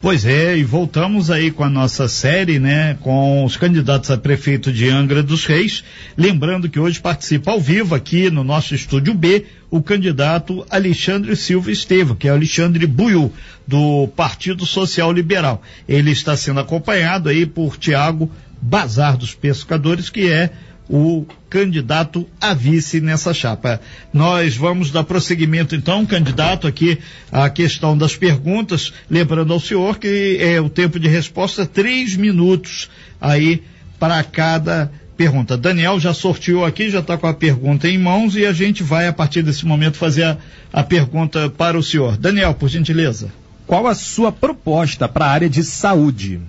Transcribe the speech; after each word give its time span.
Pois 0.00 0.24
é, 0.24 0.56
e 0.56 0.62
voltamos 0.62 1.28
aí 1.28 1.50
com 1.50 1.64
a 1.64 1.68
nossa 1.68 2.06
série, 2.06 2.60
né, 2.60 2.94
com 3.00 3.44
os 3.44 3.56
candidatos 3.56 4.12
a 4.12 4.16
prefeito 4.16 4.72
de 4.72 4.88
Angra 4.88 5.24
dos 5.24 5.44
Reis. 5.44 5.82
Lembrando 6.16 6.70
que 6.70 6.78
hoje 6.78 7.00
participa 7.00 7.50
ao 7.50 7.60
vivo 7.60 7.96
aqui 7.96 8.30
no 8.30 8.44
nosso 8.44 8.76
estúdio 8.76 9.12
B 9.12 9.46
o 9.68 9.82
candidato 9.82 10.64
Alexandre 10.70 11.34
Silva 11.34 11.72
Estevam, 11.72 12.14
que 12.14 12.28
é 12.28 12.30
Alexandre 12.30 12.86
Buiu, 12.86 13.32
do 13.66 14.06
Partido 14.14 14.64
Social 14.64 15.10
Liberal. 15.10 15.60
Ele 15.88 16.12
está 16.12 16.36
sendo 16.36 16.60
acompanhado 16.60 17.28
aí 17.28 17.44
por 17.44 17.76
Tiago 17.76 18.30
Bazar 18.62 19.16
dos 19.16 19.34
Pescadores, 19.34 20.08
que 20.10 20.30
é 20.30 20.52
o 20.88 21.26
candidato 21.50 22.26
a 22.40 22.54
vice 22.54 23.00
nessa 23.00 23.34
chapa. 23.34 23.80
Nós 24.12 24.56
vamos 24.56 24.90
dar 24.90 25.04
prosseguimento 25.04 25.74
então, 25.74 26.06
candidato, 26.06 26.66
aqui 26.66 26.98
à 27.30 27.48
questão 27.50 27.96
das 27.96 28.16
perguntas, 28.16 28.92
lembrando 29.10 29.52
ao 29.52 29.60
senhor 29.60 29.98
que 29.98 30.38
é 30.40 30.60
o 30.60 30.68
tempo 30.68 30.98
de 30.98 31.08
resposta 31.08 31.66
três 31.66 32.16
minutos 32.16 32.88
aí 33.20 33.62
para 33.98 34.22
cada 34.24 34.90
pergunta. 35.16 35.56
Daniel 35.56 35.98
já 35.98 36.14
sorteou 36.14 36.64
aqui, 36.64 36.88
já 36.88 37.00
está 37.00 37.18
com 37.18 37.26
a 37.26 37.34
pergunta 37.34 37.88
em 37.88 37.98
mãos 37.98 38.36
e 38.36 38.46
a 38.46 38.52
gente 38.52 38.82
vai 38.82 39.08
a 39.08 39.12
partir 39.12 39.42
desse 39.42 39.66
momento 39.66 39.96
fazer 39.96 40.22
a, 40.22 40.38
a 40.72 40.84
pergunta 40.84 41.50
para 41.50 41.76
o 41.76 41.82
senhor. 41.82 42.16
Daniel, 42.16 42.54
por 42.54 42.68
gentileza. 42.68 43.30
Qual 43.66 43.86
a 43.86 43.94
sua 43.94 44.32
proposta 44.32 45.08
para 45.08 45.26
a 45.26 45.30
área 45.30 45.50
de 45.50 45.62
saúde? 45.62 46.40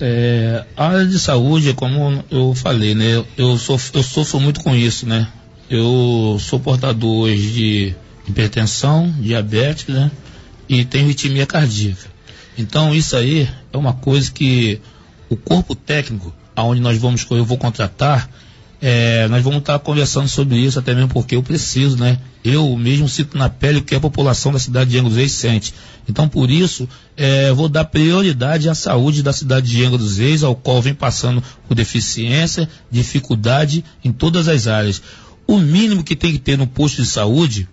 É, 0.00 0.64
a 0.76 0.88
área 0.88 1.06
de 1.06 1.18
saúde, 1.18 1.74
como 1.74 2.24
eu 2.30 2.54
falei, 2.54 2.94
né? 2.94 3.24
Eu, 3.36 3.58
sof, 3.58 3.90
eu 3.94 4.02
sofro 4.02 4.40
muito 4.40 4.60
com 4.60 4.74
isso, 4.74 5.06
né? 5.06 5.28
Eu 5.68 6.38
sou 6.40 6.58
portador 6.58 7.24
hoje 7.24 7.52
de 7.52 7.94
hipertensão, 8.26 9.12
diabetes, 9.18 9.86
né? 9.88 10.10
E 10.68 10.84
tenho 10.84 11.08
ritmia 11.08 11.46
cardíaca. 11.46 12.10
Então 12.56 12.94
isso 12.94 13.16
aí 13.16 13.48
é 13.72 13.76
uma 13.76 13.92
coisa 13.92 14.30
que 14.30 14.80
o 15.28 15.36
corpo 15.36 15.74
técnico, 15.74 16.34
aonde 16.54 16.80
nós 16.80 16.98
vamos, 16.98 17.26
eu 17.30 17.44
vou 17.44 17.58
contratar, 17.58 18.28
é, 18.84 19.28
nós 19.28 19.44
vamos 19.44 19.60
estar 19.60 19.78
conversando 19.78 20.26
sobre 20.26 20.58
isso, 20.58 20.76
até 20.76 20.92
mesmo 20.92 21.08
porque 21.08 21.36
eu 21.36 21.42
preciso, 21.42 21.96
né? 21.96 22.18
Eu 22.42 22.76
mesmo 22.76 23.08
sinto 23.08 23.38
na 23.38 23.48
pele 23.48 23.78
o 23.78 23.82
que 23.84 23.94
a 23.94 24.00
população 24.00 24.52
da 24.52 24.58
cidade 24.58 24.90
de 24.90 24.98
Angra 24.98 25.08
dos 25.08 25.18
Reis 25.18 25.30
sente. 25.30 25.72
Então, 26.08 26.28
por 26.28 26.50
isso, 26.50 26.88
é, 27.16 27.52
vou 27.52 27.68
dar 27.68 27.84
prioridade 27.84 28.68
à 28.68 28.74
saúde 28.74 29.22
da 29.22 29.32
cidade 29.32 29.70
de 29.70 29.84
Angra 29.84 29.98
dos 29.98 30.18
Reis, 30.18 30.42
ao 30.42 30.56
qual 30.56 30.82
vem 30.82 30.94
passando 30.94 31.40
por 31.68 31.76
deficiência, 31.76 32.68
dificuldade 32.90 33.84
em 34.04 34.10
todas 34.10 34.48
as 34.48 34.66
áreas. 34.66 35.00
O 35.46 35.58
mínimo 35.58 36.02
que 36.02 36.16
tem 36.16 36.32
que 36.32 36.40
ter 36.40 36.58
no 36.58 36.66
posto 36.66 37.02
de 37.02 37.06
saúde, 37.06 37.68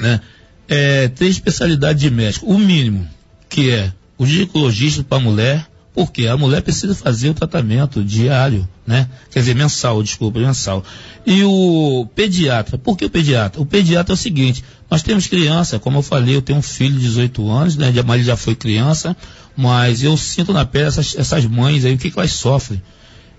né? 0.00 0.18
É 0.66 1.08
três 1.08 1.34
especialidades 1.34 2.00
de 2.00 2.10
médico. 2.10 2.46
O 2.46 2.58
mínimo, 2.58 3.06
que 3.50 3.68
é 3.68 3.92
o 4.16 4.24
ginecologista 4.24 5.04
para 5.04 5.20
mulher, 5.20 5.66
porque 5.94 6.26
a 6.26 6.36
mulher 6.36 6.62
precisa 6.62 6.94
fazer 6.94 7.30
o 7.30 7.34
tratamento 7.34 8.02
diário, 8.02 8.66
né? 8.86 9.08
Quer 9.30 9.40
dizer, 9.40 9.54
mensal, 9.54 10.02
desculpa, 10.02 10.38
mensal. 10.38 10.82
E 11.26 11.44
o 11.44 12.06
pediatra, 12.14 12.78
por 12.78 12.96
que 12.96 13.04
o 13.04 13.10
pediatra? 13.10 13.60
O 13.60 13.66
pediatra 13.66 14.12
é 14.12 14.14
o 14.14 14.16
seguinte, 14.16 14.64
nós 14.90 15.02
temos 15.02 15.26
criança, 15.26 15.78
como 15.78 15.98
eu 15.98 16.02
falei, 16.02 16.36
eu 16.36 16.42
tenho 16.42 16.58
um 16.58 16.62
filho 16.62 16.94
de 16.94 17.00
18 17.00 17.50
anos, 17.50 17.76
né? 17.76 17.92
Mas 18.06 18.16
ele 18.16 18.24
já 18.24 18.36
foi 18.36 18.54
criança, 18.54 19.16
mas 19.56 20.02
eu 20.02 20.16
sinto 20.16 20.52
na 20.52 20.64
pele 20.64 20.86
essas, 20.86 21.14
essas 21.16 21.44
mães 21.44 21.84
aí, 21.84 21.94
o 21.94 21.98
que, 21.98 22.10
que 22.10 22.18
elas 22.18 22.32
sofrem. 22.32 22.82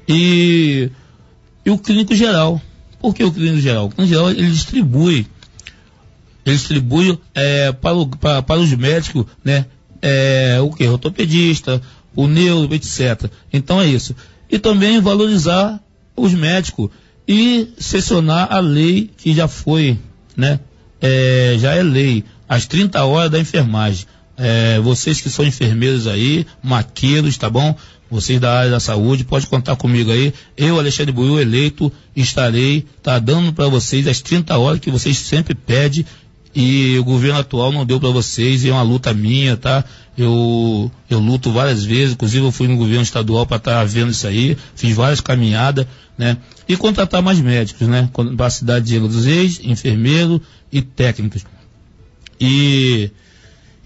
E, 0.07 0.91
e 1.65 1.71
o 1.71 1.77
clínico 1.77 2.15
geral. 2.15 2.61
Por 2.99 3.13
que 3.15 3.23
o 3.23 3.31
clínico 3.31 3.61
geral? 3.61 3.85
O 3.85 3.89
clínico 3.89 4.13
geral, 4.13 4.29
ele 4.29 4.51
distribui 4.51 5.27
ele 6.45 6.55
distribui 6.57 7.17
é, 7.33 7.71
para, 7.71 7.95
o, 7.95 8.07
para, 8.07 8.41
para 8.41 8.59
os 8.59 8.73
médicos, 8.73 9.25
né? 9.43 9.65
É, 10.01 10.59
o 10.61 10.69
que? 10.69 10.85
Ortopedista, 10.85 11.81
o 12.15 12.27
neuro, 12.27 12.73
etc. 12.73 13.29
Então 13.51 13.81
é 13.81 13.87
isso. 13.87 14.15
E 14.49 14.59
também 14.59 14.99
valorizar 14.99 15.79
os 16.15 16.33
médicos 16.33 16.89
e 17.27 17.69
sessionar 17.77 18.47
a 18.51 18.59
lei 18.59 19.09
que 19.17 19.33
já 19.33 19.47
foi, 19.47 19.97
né? 20.35 20.59
É, 21.01 21.55
já 21.59 21.73
é 21.73 21.83
lei, 21.83 22.23
as 22.47 22.65
30 22.65 23.03
horas 23.03 23.31
da 23.31 23.39
enfermagem. 23.39 24.05
É, 24.37 24.79
vocês 24.79 25.21
que 25.21 25.29
são 25.29 25.45
enfermeiros 25.45 26.07
aí, 26.07 26.45
maqueiros, 26.61 27.37
tá 27.37 27.49
bom? 27.49 27.75
Vocês 28.09 28.39
da 28.39 28.59
área 28.59 28.71
da 28.71 28.79
saúde, 28.79 29.23
pode 29.23 29.47
contar 29.47 29.75
comigo 29.75 30.11
aí. 30.11 30.33
Eu, 30.55 30.77
Alexandre 30.77 31.11
Buiu, 31.11 31.39
eleito, 31.39 31.91
estarei, 32.15 32.85
tá 33.01 33.17
dando 33.19 33.53
para 33.53 33.67
vocês 33.67 34.07
as 34.07 34.21
30 34.21 34.57
horas 34.57 34.79
que 34.79 34.91
vocês 34.91 35.17
sempre 35.17 35.55
pedem 35.55 36.05
e 36.55 36.97
o 36.99 37.03
governo 37.03 37.39
atual 37.39 37.71
não 37.71 37.85
deu 37.85 37.99
para 37.99 38.09
vocês 38.09 38.63
e 38.63 38.69
é 38.69 38.71
uma 38.71 38.83
luta 38.83 39.13
minha, 39.13 39.57
tá? 39.57 39.83
Eu, 40.15 40.91
eu 41.09 41.19
luto 41.19 41.51
várias 41.51 41.83
vezes, 41.83 42.13
inclusive 42.13 42.45
eu 42.45 42.51
fui 42.51 42.67
no 42.67 42.77
governo 42.77 43.01
estadual 43.01 43.45
para 43.45 43.57
estar 43.57 43.79
tá 43.79 43.83
vendo 43.83 44.11
isso 44.11 44.27
aí, 44.27 44.55
fiz 44.75 44.95
várias 44.95 45.19
caminhadas, 45.19 45.87
né? 46.17 46.37
E 46.67 46.77
contratar 46.77 47.23
mais 47.23 47.39
médicos, 47.39 47.87
né? 47.87 48.07
Para 48.37 48.45
a 48.45 48.49
cidade 48.51 48.85
de 48.85 48.97
Angra 48.97 49.09
dos 49.09 49.25
Reis, 49.25 49.59
enfermeiro 49.63 50.39
e 50.71 50.81
técnicos. 50.81 51.43
E, 52.39 53.09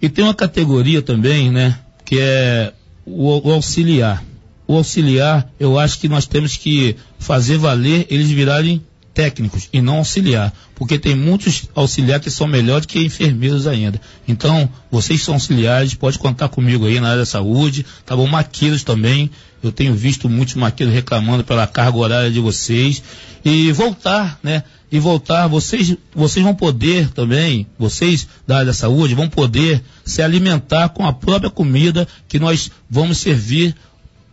e 0.01 0.09
tem 0.09 0.25
uma 0.25 0.33
categoria 0.33 1.01
também, 1.01 1.50
né? 1.50 1.79
Que 2.03 2.19
é 2.19 2.73
o, 3.06 3.47
o 3.47 3.51
auxiliar. 3.53 4.23
O 4.67 4.75
auxiliar, 4.75 5.50
eu 5.57 5.79
acho 5.79 5.97
que 6.00 6.09
nós 6.09 6.25
temos 6.25 6.57
que 6.57 6.97
fazer 7.17 7.57
valer 7.57 8.06
eles 8.09 8.29
virarem 8.29 8.81
técnicos 9.17 9.67
e 9.73 9.81
não 9.81 9.97
auxiliar, 9.97 10.53
porque 10.75 11.00
tem 11.00 11.16
muitos 11.16 11.63
auxiliares 11.73 12.23
que 12.23 12.29
são 12.29 12.45
melhores 12.45 12.85
que 12.85 13.03
enfermeiros 13.03 13.66
ainda. 13.66 14.00
Então, 14.28 14.69
vocês 14.91 15.23
são 15.23 15.33
auxiliares, 15.33 15.95
pode 15.95 16.19
contar 16.19 16.50
comigo 16.50 16.85
aí 16.85 17.00
na 17.00 17.07
área 17.07 17.22
da 17.22 17.25
saúde, 17.25 17.83
tá 18.06 18.16
bom? 18.16 18.27
Maqueiros 18.27 18.83
também, 18.83 19.31
eu 19.63 19.72
tenho 19.72 19.95
visto 19.95 20.29
muitos 20.29 20.53
maqueiros 20.53 20.94
reclamando 20.94 21.44
pela 21.44 21.66
carga 21.66 21.97
horária 21.97 22.29
de 22.29 22.39
vocês 22.39 23.01
e 23.44 23.72
voltar, 23.72 24.39
né? 24.44 24.63
E 24.91 25.00
voltar, 25.00 25.47
vocês, 25.47 25.97
vocês 26.13 26.45
vão 26.45 26.53
poder 26.53 27.09
também, 27.09 27.66
vocês 27.79 28.27
da 28.45 28.57
área 28.57 28.67
da 28.67 28.73
saúde, 28.73 29.16
vão 29.16 29.27
poder 29.27 29.81
se 30.06 30.22
alimentar 30.22 30.89
com 30.89 31.07
a 31.07 31.11
própria 31.11 31.50
comida 31.50 32.07
que 32.27 32.38
nós 32.38 32.69
vamos 32.88 33.17
servir 33.17 33.75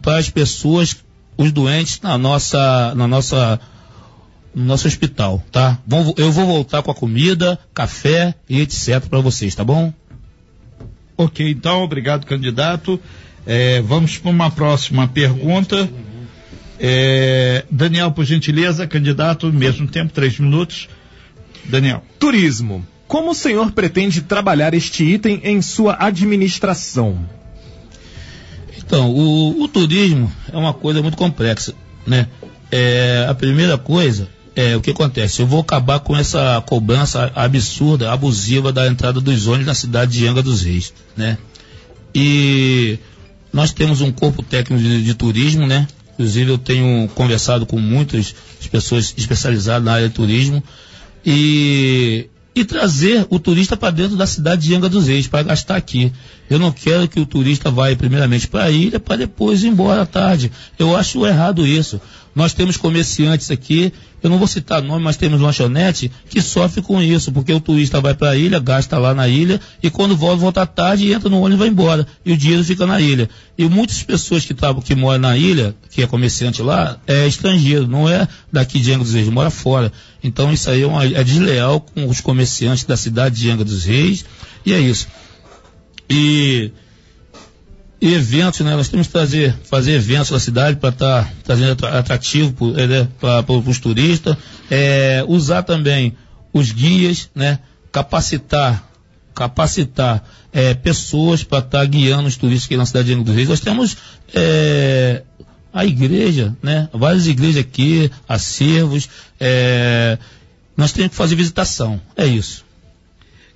para 0.02 0.18
as 0.18 0.28
pessoas, 0.28 0.94
os 1.38 1.50
doentes 1.50 2.00
na 2.02 2.18
nossa, 2.18 2.94
na 2.94 3.08
nossa 3.08 3.58
no 4.54 4.64
nosso 4.64 4.86
hospital, 4.86 5.42
tá? 5.50 5.78
Eu 6.16 6.30
vou 6.30 6.46
voltar 6.46 6.82
com 6.82 6.90
a 6.90 6.94
comida, 6.94 7.58
café 7.74 8.34
e 8.48 8.60
etc 8.60 9.00
para 9.08 9.20
vocês, 9.20 9.54
tá 9.54 9.64
bom? 9.64 9.92
Ok, 11.16 11.48
então, 11.48 11.82
obrigado, 11.82 12.24
candidato. 12.26 13.00
É, 13.46 13.80
vamos 13.82 14.18
para 14.18 14.30
uma 14.30 14.50
próxima 14.50 15.06
pergunta. 15.06 15.88
É, 16.78 17.64
Daniel, 17.70 18.10
por 18.10 18.24
gentileza, 18.24 18.86
candidato, 18.86 19.52
mesmo 19.52 19.86
tempo, 19.86 20.12
três 20.12 20.38
minutos. 20.38 20.88
Daniel. 21.64 22.02
Turismo. 22.18 22.86
Como 23.06 23.30
o 23.30 23.34
senhor 23.34 23.70
pretende 23.72 24.22
trabalhar 24.22 24.74
este 24.74 25.04
item 25.04 25.40
em 25.44 25.60
sua 25.62 25.96
administração? 25.98 27.18
Então, 28.78 29.10
o, 29.10 29.62
o 29.62 29.68
turismo 29.68 30.30
é 30.52 30.56
uma 30.56 30.74
coisa 30.74 31.00
muito 31.00 31.16
complexa, 31.16 31.74
né? 32.06 32.28
É, 32.70 33.26
a 33.28 33.34
primeira 33.34 33.78
coisa 33.78 34.28
é, 34.56 34.76
o 34.76 34.80
que 34.80 34.90
acontece? 34.90 35.42
Eu 35.42 35.46
vou 35.46 35.60
acabar 35.60 36.00
com 36.00 36.16
essa 36.16 36.62
cobrança 36.66 37.32
absurda, 37.34 38.12
abusiva 38.12 38.72
da 38.72 38.86
entrada 38.86 39.20
dos 39.20 39.46
ônibus 39.46 39.66
na 39.66 39.74
cidade 39.74 40.12
de 40.12 40.26
Angra 40.26 40.42
dos 40.42 40.62
Reis, 40.62 40.92
né? 41.16 41.38
E 42.14 42.98
nós 43.52 43.72
temos 43.72 44.00
um 44.00 44.12
corpo 44.12 44.42
técnico 44.42 44.82
de, 44.82 45.02
de 45.02 45.14
turismo, 45.14 45.66
né? 45.66 45.88
Inclusive 46.12 46.52
eu 46.52 46.58
tenho 46.58 47.08
conversado 47.08 47.66
com 47.66 47.78
muitas 47.78 48.34
pessoas 48.70 49.12
especializadas 49.16 49.84
na 49.84 49.94
área 49.94 50.08
de 50.08 50.14
turismo 50.14 50.62
e 51.26 52.28
e 52.54 52.64
trazer 52.64 53.26
o 53.30 53.40
turista 53.40 53.76
para 53.76 53.90
dentro 53.90 54.16
da 54.16 54.26
cidade 54.26 54.62
de 54.62 54.74
Angra 54.74 54.88
dos 54.88 55.08
Reis, 55.08 55.26
para 55.26 55.42
gastar 55.42 55.74
aqui. 55.74 56.12
Eu 56.48 56.58
não 56.58 56.70
quero 56.70 57.08
que 57.08 57.18
o 57.18 57.26
turista 57.26 57.70
vá 57.70 57.94
primeiramente 57.96 58.46
para 58.46 58.64
a 58.64 58.70
ilha, 58.70 59.00
para 59.00 59.16
depois 59.16 59.64
ir 59.64 59.68
embora 59.68 60.02
à 60.02 60.06
tarde. 60.06 60.52
Eu 60.78 60.96
acho 60.96 61.26
errado 61.26 61.66
isso. 61.66 62.00
Nós 62.34 62.52
temos 62.52 62.76
comerciantes 62.76 63.50
aqui, 63.50 63.92
eu 64.22 64.28
não 64.28 64.38
vou 64.38 64.48
citar 64.48 64.82
nome, 64.82 65.04
mas 65.04 65.16
temos 65.16 65.40
lanchonete 65.40 66.10
que 66.28 66.42
sofre 66.42 66.82
com 66.82 67.00
isso, 67.00 67.30
porque 67.30 67.52
o 67.52 67.60
turista 67.60 68.00
vai 68.00 68.14
para 68.14 68.30
a 68.30 68.36
ilha, 68.36 68.58
gasta 68.58 68.98
lá 68.98 69.14
na 69.14 69.28
ilha, 69.28 69.60
e 69.82 69.88
quando 69.88 70.16
volta, 70.16 70.36
volta 70.36 70.66
tarde, 70.66 71.12
entra 71.12 71.28
no 71.28 71.38
ônibus 71.38 71.56
e 71.56 71.58
vai 71.58 71.68
embora. 71.68 72.06
E 72.24 72.32
o 72.32 72.36
dinheiro 72.36 72.64
fica 72.64 72.86
na 72.86 73.00
ilha. 73.00 73.30
E 73.56 73.68
muitas 73.68 74.02
pessoas 74.02 74.44
que, 74.44 74.54
que 74.84 74.94
moram 74.96 75.20
na 75.20 75.36
ilha, 75.36 75.76
que 75.90 76.02
é 76.02 76.06
comerciante 76.06 76.60
lá, 76.60 76.98
é 77.06 77.26
estrangeiro, 77.26 77.86
não 77.86 78.08
é 78.08 78.26
daqui 78.52 78.80
de 78.80 78.90
Angra 78.90 79.04
dos 79.04 79.14
Reis, 79.14 79.28
mora 79.28 79.50
fora. 79.50 79.92
Então 80.22 80.52
isso 80.52 80.68
aí 80.70 80.82
é, 80.82 80.86
uma, 80.86 81.04
é 81.04 81.22
desleal 81.22 81.80
com 81.80 82.08
os 82.08 82.20
comerciantes 82.20 82.84
da 82.84 82.96
cidade 82.96 83.36
de 83.36 83.50
Angra 83.50 83.64
dos 83.64 83.84
Reis, 83.84 84.24
e 84.66 84.72
é 84.72 84.80
isso. 84.80 85.06
E 86.10 86.72
eventos, 88.12 88.60
né? 88.60 88.76
Nós 88.76 88.88
temos 88.88 89.06
que 89.06 89.12
trazer, 89.12 89.54
fazer 89.64 89.92
eventos 89.92 90.30
na 90.30 90.38
cidade 90.38 90.78
para 90.78 90.90
estar 90.90 91.24
tá 91.24 91.32
trazendo 91.42 91.86
atrativo 91.86 92.74
é, 92.76 92.86
né? 92.86 93.08
para 93.20 93.52
os 93.52 93.78
turistas, 93.78 94.36
é, 94.70 95.24
usar 95.26 95.62
também 95.62 96.14
os 96.52 96.70
guias, 96.70 97.30
né? 97.34 97.58
Capacitar 97.90 98.90
capacitar 99.34 100.24
é, 100.52 100.74
pessoas 100.74 101.42
para 101.42 101.58
estar 101.58 101.80
tá 101.80 101.84
guiando 101.84 102.28
os 102.28 102.36
turistas 102.36 102.66
aqui 102.66 102.76
na 102.76 102.86
cidade 102.86 103.08
de 103.08 103.14
Angra 103.14 103.24
dos 103.24 103.34
Reis. 103.34 103.48
Nós 103.48 103.60
temos 103.60 103.96
é, 104.32 105.22
a 105.72 105.84
igreja, 105.84 106.56
né? 106.62 106.88
Várias 106.92 107.26
igrejas 107.26 107.56
aqui, 107.56 108.10
acervos. 108.28 109.08
É, 109.40 110.18
nós 110.76 110.92
temos 110.92 111.10
que 111.10 111.16
fazer 111.16 111.34
visitação. 111.34 112.00
É 112.16 112.24
isso. 112.24 112.64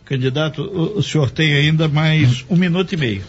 Candidato, 0.04 0.62
o, 0.62 0.98
o 0.98 1.02
senhor 1.02 1.30
tem 1.30 1.54
ainda 1.54 1.86
mais 1.86 2.44
um 2.50 2.56
minuto 2.56 2.92
e 2.92 2.96
meio. 2.96 3.22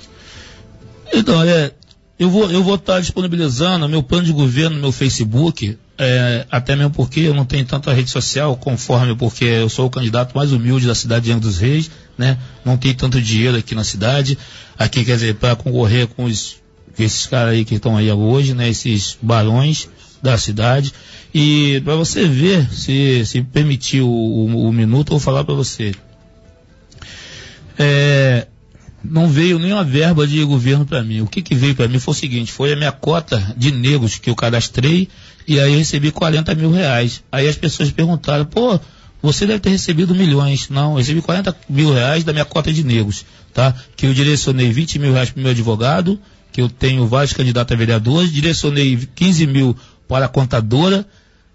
Então, 1.13 1.43
é, 1.43 1.71
eu 2.17 2.29
vou 2.29 2.51
eu 2.51 2.63
vou 2.63 2.75
estar 2.75 2.99
disponibilizando 2.99 3.87
meu 3.87 4.03
plano 4.03 4.25
de 4.25 4.33
governo 4.33 4.75
no 4.75 4.81
meu 4.81 4.91
Facebook, 4.91 5.77
é, 5.97 6.45
até 6.51 6.75
mesmo 6.75 6.91
porque 6.91 7.21
eu 7.21 7.33
não 7.33 7.45
tenho 7.45 7.65
tanta 7.65 7.93
rede 7.93 8.09
social 8.09 8.57
conforme 8.57 9.15
porque 9.15 9.45
eu 9.45 9.69
sou 9.69 9.87
o 9.87 9.89
candidato 9.89 10.35
mais 10.35 10.51
humilde 10.51 10.85
da 10.85 10.95
cidade 10.95 11.25
de 11.25 11.31
Angra 11.31 11.47
dos 11.47 11.57
Reis, 11.57 11.89
né? 12.17 12.37
Não 12.65 12.77
tem 12.77 12.93
tanto 12.93 13.21
dinheiro 13.21 13.57
aqui 13.57 13.73
na 13.73 13.83
cidade. 13.83 14.37
Aqui, 14.77 15.05
quer 15.05 15.13
dizer, 15.13 15.35
para 15.35 15.55
concorrer 15.55 16.07
com 16.07 16.25
os, 16.25 16.57
esses 16.97 17.25
caras 17.25 17.53
aí 17.53 17.63
que 17.63 17.75
estão 17.75 17.95
aí 17.95 18.11
hoje, 18.11 18.53
né? 18.53 18.69
Esses 18.69 19.17
barões 19.21 19.87
da 20.21 20.37
cidade. 20.37 20.93
E 21.33 21.81
para 21.85 21.95
você 21.95 22.27
ver, 22.27 22.69
se, 22.71 23.25
se 23.25 23.41
permitir 23.41 24.01
o, 24.01 24.09
o, 24.09 24.67
o 24.67 24.73
minuto, 24.73 25.09
eu 25.09 25.17
vou 25.17 25.19
falar 25.19 25.43
para 25.43 25.55
você. 25.55 25.93
É, 27.77 28.18
não 29.03 29.27
veio 29.27 29.59
nenhuma 29.59 29.83
verba 29.83 30.27
de 30.27 30.43
governo 30.43 30.85
para 30.85 31.03
mim. 31.03 31.21
O 31.21 31.27
que, 31.27 31.41
que 31.41 31.55
veio 31.55 31.75
para 31.75 31.87
mim 31.87 31.99
foi 31.99 32.11
o 32.11 32.17
seguinte, 32.17 32.51
foi 32.51 32.73
a 32.73 32.75
minha 32.75 32.91
cota 32.91 33.53
de 33.55 33.71
negros 33.71 34.17
que 34.17 34.29
eu 34.29 34.35
cadastrei 34.35 35.07
e 35.47 35.59
aí 35.59 35.75
recebi 35.75 36.11
40 36.11 36.53
mil 36.55 36.71
reais. 36.71 37.23
Aí 37.31 37.47
as 37.47 37.55
pessoas 37.55 37.91
perguntaram, 37.91 38.45
pô, 38.45 38.79
você 39.21 39.45
deve 39.45 39.59
ter 39.59 39.69
recebido 39.69 40.13
milhões. 40.13 40.69
Não, 40.69 40.91
eu 40.91 40.97
recebi 40.97 41.21
40 41.21 41.55
mil 41.69 41.93
reais 41.93 42.23
da 42.23 42.33
minha 42.33 42.45
cota 42.45 42.71
de 42.71 42.83
negros, 42.83 43.25
tá? 43.53 43.73
Que 43.95 44.05
eu 44.05 44.13
direcionei 44.13 44.71
20 44.71 44.99
mil 44.99 45.13
reais 45.13 45.29
para 45.29 45.41
meu 45.41 45.51
advogado, 45.51 46.19
que 46.51 46.61
eu 46.61 46.69
tenho 46.69 47.07
vários 47.07 47.33
candidatos 47.33 47.73
a 47.73 47.77
vereadores, 47.77 48.31
direcionei 48.31 48.97
15 49.15 49.47
mil 49.47 49.75
para 50.07 50.25
a 50.25 50.29
contadora, 50.29 51.05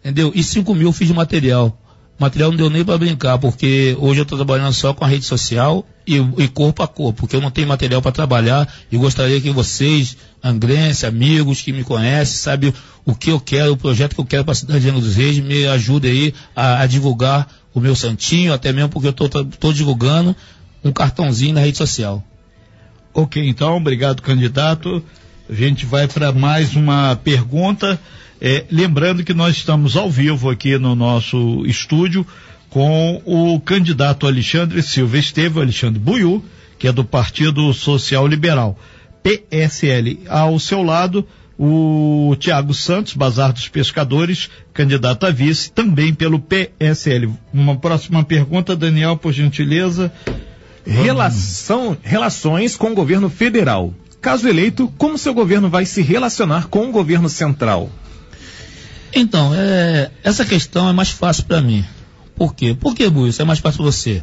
entendeu? 0.00 0.32
E 0.34 0.42
5 0.42 0.74
mil 0.74 0.88
eu 0.88 0.92
fiz 0.92 1.08
de 1.08 1.14
material. 1.14 1.80
O 2.18 2.22
material 2.22 2.50
não 2.50 2.56
deu 2.56 2.70
nem 2.70 2.84
para 2.84 2.96
brincar, 2.96 3.38
porque 3.38 3.96
hoje 3.98 4.20
eu 4.20 4.22
estou 4.22 4.38
trabalhando 4.38 4.72
só 4.72 4.94
com 4.94 5.04
a 5.04 5.08
rede 5.08 5.24
social 5.24 5.84
e, 6.06 6.16
e, 6.16 6.48
corpo 6.48 6.82
a 6.82 6.88
corpo, 6.88 7.20
porque 7.20 7.36
eu 7.36 7.40
não 7.40 7.50
tenho 7.50 7.66
material 7.66 8.02
para 8.02 8.12
trabalhar 8.12 8.72
e 8.92 8.96
gostaria 8.96 9.40
que 9.40 9.50
vocês, 9.50 10.16
angrense, 10.42 11.06
amigos 11.06 11.62
que 11.62 11.72
me 11.72 11.82
conhecem, 11.82 12.36
sabe 12.36 12.74
o 13.04 13.14
que 13.14 13.30
eu 13.30 13.40
quero, 13.40 13.72
o 13.72 13.76
projeto 13.76 14.14
que 14.14 14.20
eu 14.20 14.26
quero 14.26 14.44
para 14.44 14.52
a 14.52 14.56
cidade 14.56 14.80
de 14.80 14.88
Angra 14.90 15.00
dos 15.00 15.16
Reis, 15.16 15.38
me 15.38 15.66
ajude 15.66 16.08
aí 16.08 16.34
a, 16.54 16.82
a, 16.82 16.86
divulgar 16.86 17.48
o 17.72 17.80
meu 17.80 17.96
santinho, 17.96 18.52
até 18.52 18.72
mesmo 18.72 18.90
porque 18.90 19.08
eu 19.08 19.26
estou 19.26 19.72
divulgando 19.72 20.36
um 20.84 20.92
cartãozinho 20.92 21.54
na 21.54 21.60
rede 21.60 21.78
social. 21.78 22.22
Ok, 23.12 23.46
então, 23.48 23.76
obrigado, 23.76 24.20
candidato. 24.20 25.02
A 25.48 25.54
gente 25.54 25.86
vai 25.86 26.06
para 26.06 26.32
mais 26.32 26.74
uma 26.74 27.16
pergunta. 27.16 27.98
É, 28.40 28.64
lembrando 28.70 29.24
que 29.24 29.32
nós 29.32 29.56
estamos 29.56 29.96
ao 29.96 30.10
vivo 30.10 30.50
aqui 30.50 30.76
no 30.78 30.94
nosso 30.94 31.64
estúdio 31.64 32.26
com 32.74 33.22
o 33.24 33.60
candidato 33.60 34.26
Alexandre 34.26 34.82
Silva 34.82 35.16
Estevam, 35.16 35.62
Alexandre 35.62 36.00
Buiu, 36.00 36.44
que 36.76 36.88
é 36.88 36.92
do 36.92 37.04
Partido 37.04 37.72
Social 37.72 38.26
Liberal, 38.26 38.76
PSL. 39.22 40.18
Ao 40.28 40.58
seu 40.58 40.82
lado, 40.82 41.24
o 41.56 42.34
Tiago 42.36 42.74
Santos, 42.74 43.14
Bazar 43.14 43.52
dos 43.52 43.68
Pescadores, 43.68 44.50
candidato 44.72 45.24
a 45.24 45.30
vice, 45.30 45.70
também 45.70 46.12
pelo 46.12 46.40
PSL. 46.40 47.32
Uma 47.52 47.76
próxima 47.76 48.24
pergunta, 48.24 48.74
Daniel, 48.74 49.16
por 49.16 49.32
gentileza. 49.32 50.12
Relação, 50.84 51.96
relações 52.02 52.76
com 52.76 52.90
o 52.90 52.94
governo 52.96 53.30
federal. 53.30 53.94
Caso 54.20 54.48
eleito, 54.48 54.92
como 54.98 55.16
seu 55.16 55.32
governo 55.32 55.68
vai 55.68 55.86
se 55.86 56.02
relacionar 56.02 56.66
com 56.66 56.88
o 56.88 56.90
governo 56.90 57.28
central? 57.28 57.88
Então, 59.14 59.54
é, 59.54 60.10
essa 60.24 60.44
questão 60.44 60.88
é 60.88 60.92
mais 60.92 61.10
fácil 61.10 61.44
para 61.44 61.60
mim. 61.60 61.84
Por 62.36 62.54
quê? 62.54 62.74
Por 62.74 62.94
que, 62.94 63.04
isso 63.04 63.42
é 63.42 63.44
mais 63.44 63.58
fácil 63.58 63.84
você? 63.84 64.22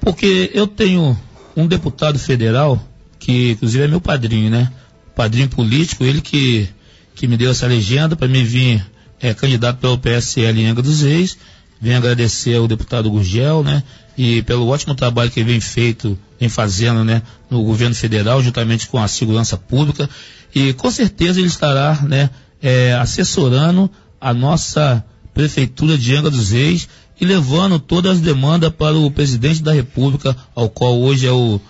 Porque 0.00 0.50
eu 0.52 0.66
tenho 0.66 1.18
um 1.56 1.66
deputado 1.66 2.18
federal, 2.18 2.82
que 3.18 3.52
inclusive 3.52 3.84
é 3.84 3.88
meu 3.88 4.00
padrinho, 4.00 4.50
né? 4.50 4.70
Padrinho 5.14 5.48
político, 5.48 6.04
ele 6.04 6.20
que, 6.20 6.68
que 7.14 7.26
me 7.26 7.36
deu 7.36 7.50
essa 7.50 7.66
legenda 7.66 8.16
para 8.16 8.28
mim 8.28 8.42
vir 8.44 8.84
é, 9.20 9.32
candidato 9.32 9.78
pelo 9.78 9.98
PSL 9.98 10.60
em 10.60 10.66
Angra 10.66 10.82
dos 10.82 11.02
Reis. 11.02 11.38
Venho 11.80 11.96
agradecer 11.96 12.56
ao 12.56 12.68
deputado 12.68 13.10
Gurgel, 13.10 13.62
né? 13.62 13.82
E 14.16 14.42
pelo 14.42 14.68
ótimo 14.68 14.94
trabalho 14.94 15.30
que 15.30 15.40
ele 15.40 15.52
vem 15.52 15.60
feito, 15.60 16.18
vem 16.38 16.48
fazendo, 16.48 17.04
né? 17.04 17.22
No 17.50 17.62
governo 17.62 17.94
federal, 17.94 18.42
juntamente 18.42 18.88
com 18.88 18.98
a 18.98 19.08
segurança 19.08 19.56
pública. 19.56 20.08
E 20.54 20.72
com 20.74 20.90
certeza 20.90 21.40
ele 21.40 21.48
estará, 21.48 22.02
né? 22.02 22.30
É, 22.60 22.94
assessorando 22.94 23.90
a 24.20 24.32
nossa 24.32 25.04
prefeitura 25.34 25.98
de 25.98 26.14
Angra 26.14 26.30
dos 26.30 26.50
Reis 26.50 26.88
e 27.22 27.24
levando 27.24 27.78
todas 27.78 28.16
as 28.16 28.20
demandas 28.20 28.72
para 28.72 28.98
o 28.98 29.08
presidente 29.08 29.62
da 29.62 29.72
República, 29.72 30.36
ao 30.56 30.68
qual 30.68 31.00
hoje 31.00 31.24
é 31.24 31.30
o, 31.30 31.60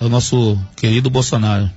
é 0.00 0.04
o 0.04 0.08
nosso 0.08 0.56
querido 0.76 1.10
Bolsonaro. 1.10 1.68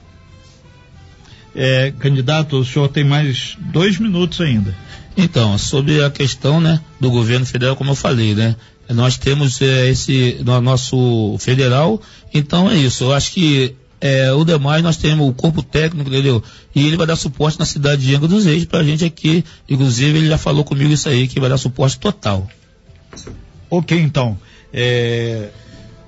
É, 1.56 1.92
candidato, 1.98 2.60
o 2.60 2.64
senhor 2.64 2.90
tem 2.90 3.04
mais 3.04 3.58
dois 3.60 3.98
minutos 3.98 4.40
ainda. 4.40 4.76
Então, 5.18 5.58
sobre 5.58 6.04
a 6.04 6.12
questão 6.12 6.62
né, 6.62 6.80
do 7.00 7.10
governo 7.10 7.44
federal, 7.44 7.76
como 7.76 7.90
eu 7.90 7.96
falei, 7.96 8.36
né? 8.36 8.56
Nós 8.88 9.18
temos 9.18 9.60
é, 9.64 9.90
esse 9.90 10.38
no 10.46 10.62
nosso 10.62 11.36
federal, 11.40 12.00
então 12.32 12.70
é 12.70 12.76
isso. 12.76 13.06
Eu 13.06 13.14
acho 13.14 13.32
que 13.32 13.76
é, 14.00 14.32
o 14.32 14.46
demais 14.46 14.84
nós 14.84 14.98
temos 14.98 15.28
o 15.28 15.34
corpo 15.34 15.64
técnico, 15.64 16.08
entendeu? 16.08 16.44
E 16.76 16.86
ele 16.86 16.98
vai 16.98 17.08
dar 17.08 17.16
suporte 17.16 17.58
na 17.58 17.66
cidade 17.66 18.06
de 18.06 18.14
Angra 18.14 18.28
dos 18.28 18.46
Reis 18.46 18.66
para 18.66 18.82
a 18.82 18.84
gente 18.84 19.04
aqui. 19.04 19.44
Inclusive, 19.68 20.20
ele 20.20 20.28
já 20.28 20.38
falou 20.38 20.64
comigo 20.64 20.94
isso 20.94 21.10
aí, 21.10 21.28
que 21.28 21.40
vai 21.40 21.50
dar 21.50 21.58
suporte 21.58 21.98
total. 21.98 22.48
Ok, 23.70 24.00
então. 24.00 24.38
É, 24.72 25.50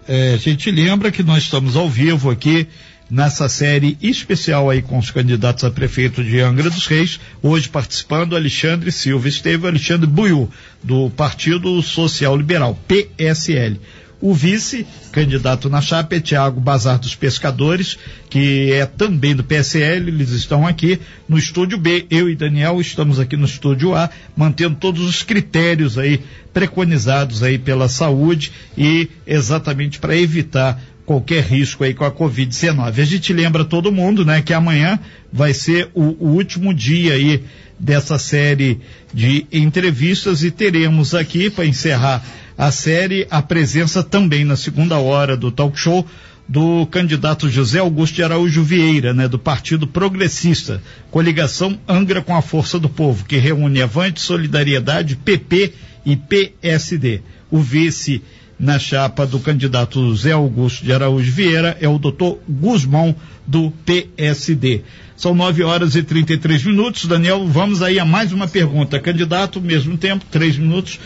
é, 0.07 0.33
a 0.33 0.37
gente 0.37 0.69
lembra 0.71 1.11
que 1.11 1.23
nós 1.23 1.43
estamos 1.43 1.75
ao 1.75 1.89
vivo 1.89 2.29
aqui 2.29 2.67
nessa 3.09 3.47
série 3.47 3.97
especial 4.01 4.69
aí 4.69 4.81
com 4.81 4.97
os 4.97 5.11
candidatos 5.11 5.63
a 5.63 5.71
prefeito 5.71 6.23
de 6.23 6.39
Angra 6.39 6.69
dos 6.69 6.87
Reis, 6.87 7.19
hoje 7.41 7.69
participando 7.69 8.35
Alexandre 8.35 8.91
Silva 8.91 9.27
Esteve 9.27 9.67
Alexandre 9.67 10.07
Buiu, 10.07 10.49
do 10.83 11.09
Partido 11.11 11.81
Social 11.81 12.35
Liberal, 12.35 12.77
PSL. 12.87 13.79
O 14.21 14.33
vice, 14.33 14.87
candidato 15.11 15.69
na 15.69 15.81
chapa, 15.81 16.15
é 16.15 16.19
Tiago 16.19 16.59
Bazar 16.59 16.97
dos 16.97 17.15
Pescadores, 17.15 17.97
que 18.29 18.71
é 18.71 18.85
também 18.85 19.35
do 19.35 19.43
PSL, 19.43 20.09
eles 20.09 20.29
estão 20.29 20.65
aqui 20.65 20.99
no 21.27 21.37
estúdio 21.37 21.77
B. 21.77 22.05
Eu 22.09 22.29
e 22.29 22.35
Daniel 22.35 22.79
estamos 22.79 23.19
aqui 23.19 23.35
no 23.35 23.45
estúdio 23.45 23.93
A, 23.93 24.09
mantendo 24.35 24.77
todos 24.77 25.01
os 25.01 25.21
critérios 25.21 25.97
aí 25.97 26.21
preconizados 26.53 27.43
aí 27.43 27.57
pela 27.57 27.89
saúde 27.89 28.51
e 28.77 29.09
exatamente 29.27 29.99
para 29.99 30.15
evitar 30.15 30.81
qualquer 31.05 31.43
risco 31.43 31.83
aí 31.83 31.93
com 31.93 32.05
a 32.05 32.11
Covid-19. 32.11 32.99
A 32.99 33.05
gente 33.05 33.31
lembra 33.31 33.63
todo 33.63 33.91
mundo, 33.91 34.25
né, 34.25 34.41
que 34.41 34.53
amanhã 34.53 34.99
vai 35.31 35.53
ser 35.53 35.89
o, 35.93 36.15
o 36.19 36.29
último 36.29 36.73
dia 36.73 37.13
aí 37.13 37.43
dessa 37.77 38.17
série 38.17 38.79
de 39.13 39.45
entrevistas 39.51 40.43
e 40.43 40.49
teremos 40.49 41.13
aqui 41.13 41.49
para 41.49 41.65
encerrar 41.65 42.23
a 42.57 42.71
série 42.71 43.27
a 43.29 43.41
presença 43.41 44.03
também 44.03 44.45
na 44.45 44.55
segunda 44.55 44.97
hora 44.97 45.35
do 45.35 45.51
talk 45.51 45.77
show 45.77 46.05
do 46.47 46.85
candidato 46.87 47.49
José 47.49 47.79
Augusto 47.79 48.15
de 48.15 48.23
Araújo 48.23 48.63
Vieira, 48.63 49.13
né, 49.13 49.27
do 49.27 49.39
Partido 49.39 49.87
Progressista, 49.87 50.81
coligação 51.09 51.77
Angra 51.87 52.21
com 52.21 52.35
a 52.35 52.41
Força 52.41 52.77
do 52.77 52.87
Povo, 52.87 53.25
que 53.25 53.37
reúne 53.37 53.81
Avante, 53.81 54.21
Solidariedade, 54.21 55.15
PP 55.15 55.73
e 56.05 56.15
PSD. 56.15 57.21
O 57.49 57.59
vice 57.59 58.21
na 58.59 58.79
chapa 58.79 59.25
do 59.25 59.39
candidato 59.39 59.99
José 60.09 60.31
Augusto 60.31 60.85
de 60.85 60.93
Araújo 60.93 61.31
Vieira 61.31 61.77
é 61.81 61.89
o 61.89 61.97
doutor 61.97 62.39
Guzmão 62.47 63.15
do 63.45 63.71
PSD. 63.85 64.81
São 65.17 65.33
nove 65.33 65.63
horas 65.63 65.95
e 65.95 66.03
33 66.03 66.63
minutos. 66.63 67.05
Daniel, 67.05 67.47
vamos 67.47 67.81
aí 67.81 67.99
a 67.99 68.05
mais 68.05 68.31
uma 68.31 68.47
pergunta. 68.47 68.99
Candidato, 68.99 69.61
mesmo 69.61 69.97
tempo, 69.97 70.25
três 70.29 70.57
minutos. 70.57 70.99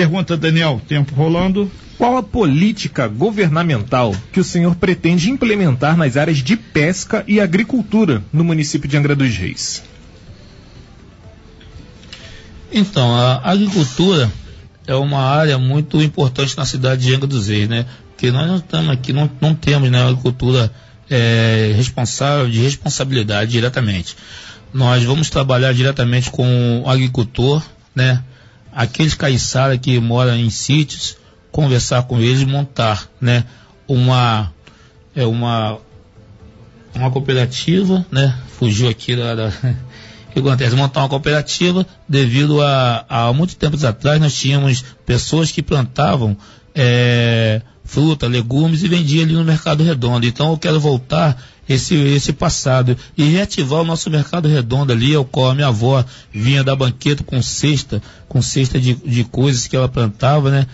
Pergunta, 0.00 0.34
Daniel, 0.34 0.80
tempo 0.88 1.14
rolando. 1.14 1.70
Qual 1.98 2.16
a 2.16 2.22
política 2.22 3.06
governamental 3.06 4.16
que 4.32 4.40
o 4.40 4.44
senhor 4.44 4.74
pretende 4.74 5.28
implementar 5.28 5.94
nas 5.94 6.16
áreas 6.16 6.38
de 6.38 6.56
pesca 6.56 7.22
e 7.28 7.38
agricultura 7.38 8.24
no 8.32 8.42
município 8.42 8.88
de 8.88 8.96
Angra 8.96 9.14
dos 9.14 9.36
Reis? 9.36 9.82
Então, 12.72 13.14
a 13.14 13.42
agricultura 13.44 14.32
é 14.86 14.94
uma 14.94 15.20
área 15.20 15.58
muito 15.58 16.00
importante 16.00 16.56
na 16.56 16.64
cidade 16.64 17.02
de 17.02 17.14
Angra 17.14 17.26
dos 17.26 17.48
Reis, 17.48 17.68
né? 17.68 17.84
Porque 18.12 18.30
nós 18.30 18.46
não 18.46 18.56
estamos 18.56 18.88
aqui, 18.88 19.12
não, 19.12 19.30
não 19.38 19.54
temos 19.54 19.90
né, 19.90 20.02
agricultura 20.02 20.72
é, 21.10 21.74
responsável, 21.76 22.48
de 22.48 22.58
responsabilidade 22.58 23.50
diretamente. 23.50 24.16
Nós 24.72 25.04
vamos 25.04 25.28
trabalhar 25.28 25.74
diretamente 25.74 26.30
com 26.30 26.84
o 26.84 26.88
agricultor, 26.88 27.62
né? 27.94 28.24
Aqueles 28.72 29.14
caiçara 29.14 29.76
que 29.76 29.98
moram 29.98 30.36
em 30.36 30.50
sítios, 30.50 31.16
conversar 31.50 32.04
com 32.04 32.20
eles, 32.20 32.44
montar, 32.44 33.08
né? 33.20 33.44
uma 33.90 34.52
é 35.14 35.26
uma 35.26 35.78
uma 36.94 37.10
cooperativa, 37.10 38.04
né? 38.10 38.36
Fugiu 38.58 38.88
aqui 38.88 39.16
da, 39.16 39.34
da 39.34 39.48
o 40.30 40.32
que 40.32 40.38
acontece? 40.38 40.76
Montar 40.76 41.00
uma 41.00 41.08
cooperativa 41.08 41.84
devido 42.08 42.60
a, 42.62 43.04
a 43.08 43.32
muito 43.32 43.56
tempos 43.56 43.84
atrás 43.84 44.20
nós 44.20 44.34
tínhamos 44.34 44.84
pessoas 45.04 45.50
que 45.50 45.62
plantavam 45.62 46.36
é, 46.74 47.60
fruta, 47.84 48.28
legumes 48.28 48.82
e 48.82 48.88
vendia 48.88 49.24
ali 49.24 49.34
no 49.34 49.44
Mercado 49.44 49.82
Redondo. 49.82 50.26
Então 50.26 50.52
eu 50.52 50.58
quero 50.58 50.78
voltar 50.78 51.42
esse, 51.70 51.94
esse 51.94 52.32
passado 52.32 52.96
e 53.16 53.22
reativar 53.22 53.80
o 53.80 53.84
nosso 53.84 54.10
Mercado 54.10 54.48
Redondo 54.48 54.92
ali, 54.92 55.14
ao 55.14 55.24
qual 55.24 55.50
a 55.50 55.54
minha 55.54 55.68
avó 55.68 56.04
vinha 56.32 56.64
da 56.64 56.74
banqueta 56.74 57.22
com 57.22 57.40
cesta, 57.40 58.02
com 58.28 58.42
cesta 58.42 58.80
de, 58.80 58.94
de 58.94 59.22
coisas 59.22 59.68
que 59.68 59.76
ela 59.76 59.88
plantava, 59.88 60.50
né? 60.50 60.66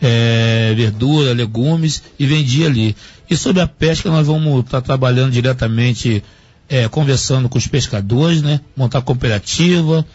É, 0.00 0.72
verdura, 0.76 1.32
legumes 1.32 2.04
e 2.18 2.26
vendia 2.26 2.66
ali. 2.66 2.94
E 3.28 3.36
sobre 3.36 3.62
a 3.62 3.66
pesca 3.66 4.08
nós 4.08 4.28
vamos 4.28 4.60
estar 4.60 4.80
tá 4.80 4.86
trabalhando 4.86 5.32
diretamente, 5.32 6.22
é, 6.68 6.86
conversando 6.88 7.48
com 7.48 7.58
os 7.58 7.66
pescadores, 7.66 8.40
né? 8.40 8.60
Montar 8.76 9.02
cooperativa, 9.02 10.06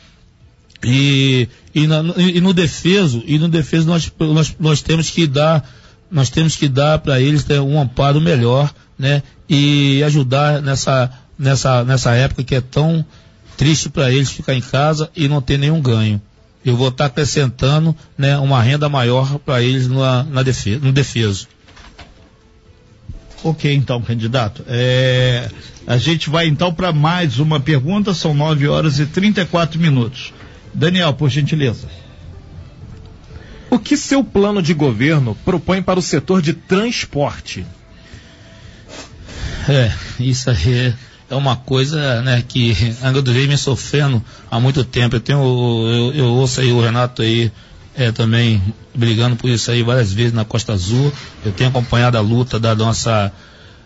e, 0.82 1.50
e, 1.76 1.86
na, 1.86 2.02
e, 2.16 2.40
no 2.40 2.54
defeso, 2.54 3.22
e 3.26 3.38
no 3.38 3.50
defeso 3.50 3.86
nós, 3.86 4.10
nós, 4.18 4.56
nós 4.58 4.82
temos 4.82 5.10
que 5.10 5.28
dar 5.28 5.70
nós 6.12 6.30
temos 6.30 6.56
que 6.56 6.68
dar 6.68 6.98
para 7.00 7.22
eles 7.22 7.46
um 7.50 7.80
amparo 7.80 8.20
melhor, 8.20 8.74
né? 9.00 9.24
E 9.48 10.04
ajudar 10.04 10.62
nessa, 10.62 11.10
nessa, 11.38 11.86
nessa 11.86 12.14
época 12.14 12.44
que 12.44 12.54
é 12.54 12.62
tão 12.62 13.04
triste 13.56 13.90
para 13.90 14.12
eles 14.12 14.30
ficar 14.30 14.54
em 14.54 14.62
casa 14.62 15.10
e 15.16 15.28
não 15.28 15.42
ter 15.42 15.58
nenhum 15.58 15.82
ganho. 15.82 16.22
Eu 16.64 16.76
vou 16.76 16.90
estar 16.90 17.06
tá 17.06 17.08
acrescentando 17.08 17.96
né, 18.18 18.38
uma 18.38 18.62
renda 18.62 18.90
maior 18.90 19.40
para 19.40 19.62
eles 19.62 19.88
na, 19.88 20.24
na 20.24 20.44
defesa, 20.44 20.86
no 20.86 20.92
defeso. 20.92 21.48
Ok, 23.42 23.74
então, 23.74 24.02
candidato. 24.02 24.66
É, 24.68 25.50
a 25.88 25.98
gente 25.98 26.30
vai 26.30 26.48
então 26.48 26.74
para 26.74 26.92
mais 26.92 27.40
uma 27.40 27.60
pergunta, 27.60 28.14
são 28.14 28.34
9 28.34 28.68
horas 28.68 29.00
e 29.00 29.06
34 29.06 29.80
minutos. 29.80 30.34
Daniel, 30.74 31.14
por 31.14 31.30
gentileza. 31.30 31.88
O 33.70 33.80
que 33.80 33.96
seu 33.96 34.24
plano 34.24 34.62
de 34.62 34.74
governo 34.74 35.36
propõe 35.46 35.82
para 35.82 36.00
o 36.00 36.02
setor 36.02 36.42
de 36.42 36.54
transporte? 36.54 37.66
É, 39.70 39.94
isso 40.20 40.50
aí 40.50 40.96
é 41.30 41.36
uma 41.36 41.56
coisa 41.56 42.24
né, 42.24 42.44
que 42.46 42.76
Angra 43.04 43.22
do 43.22 43.32
Reis 43.32 43.48
vem 43.48 43.56
sofrendo 43.56 44.24
há 44.50 44.60
muito 44.60 44.84
tempo. 44.84 45.16
Eu, 45.16 45.20
tenho, 45.20 45.40
eu, 45.40 46.14
eu 46.16 46.26
ouço 46.26 46.60
aí 46.60 46.72
o 46.72 46.82
Renato 46.82 47.22
aí 47.22 47.52
é, 47.96 48.12
também 48.12 48.60
brigando 48.96 49.36
por 49.36 49.48
isso 49.48 49.70
aí 49.70 49.84
várias 49.84 50.12
vezes 50.12 50.34
na 50.34 50.44
Costa 50.44 50.74
Azul. 50.74 51.14
Eu 51.46 51.52
tenho 51.52 51.70
acompanhado 51.70 52.18
a 52.18 52.22
luta 52.22 52.60
da 52.60 52.74
nossa. 52.74 53.32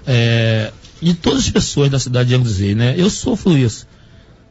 É, 0.08 0.72
de 1.02 1.14
todas 1.14 1.40
as 1.40 1.50
pessoas 1.50 1.90
da 1.90 2.00
cidade 2.00 2.30
de 2.30 2.36
Angra 2.36 2.48
dos 2.48 2.60
Reis, 2.60 2.78
né? 2.78 2.96
Eu 2.98 3.10
sofro 3.10 3.58
isso. 3.58 3.86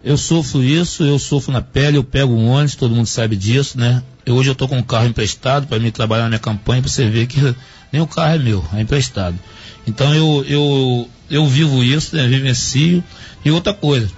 Eu 0.04 0.18
sofro 0.18 0.62
isso, 0.62 1.02
eu 1.02 1.18
sofro 1.18 1.50
na 1.50 1.62
pele, 1.62 1.96
eu 1.96 2.04
pego 2.04 2.34
um 2.34 2.48
ônibus, 2.48 2.74
todo 2.74 2.94
mundo 2.94 3.06
sabe 3.06 3.36
disso, 3.36 3.78
né? 3.78 4.02
Eu, 4.26 4.34
hoje 4.34 4.50
eu 4.50 4.52
estou 4.52 4.68
com 4.68 4.76
um 4.76 4.82
carro 4.82 5.06
emprestado 5.06 5.66
para 5.66 5.78
me 5.78 5.90
trabalhar 5.90 6.24
na 6.24 6.28
minha 6.28 6.40
campanha, 6.40 6.82
para 6.82 6.90
você 6.90 7.08
ver 7.08 7.26
que 7.26 7.54
nem 7.92 8.00
o 8.00 8.06
carro 8.06 8.34
é 8.34 8.38
meu, 8.38 8.64
é 8.72 8.80
emprestado. 8.80 9.38
Então 9.86 10.14
eu, 10.14 10.44
eu, 10.46 11.10
eu 11.30 11.46
vivo 11.46 11.82
isso, 11.82 12.16
né? 12.16 12.26
vivencio. 12.26 13.02
E 13.44 13.50
outra 13.50 13.74
coisa, 13.74 14.10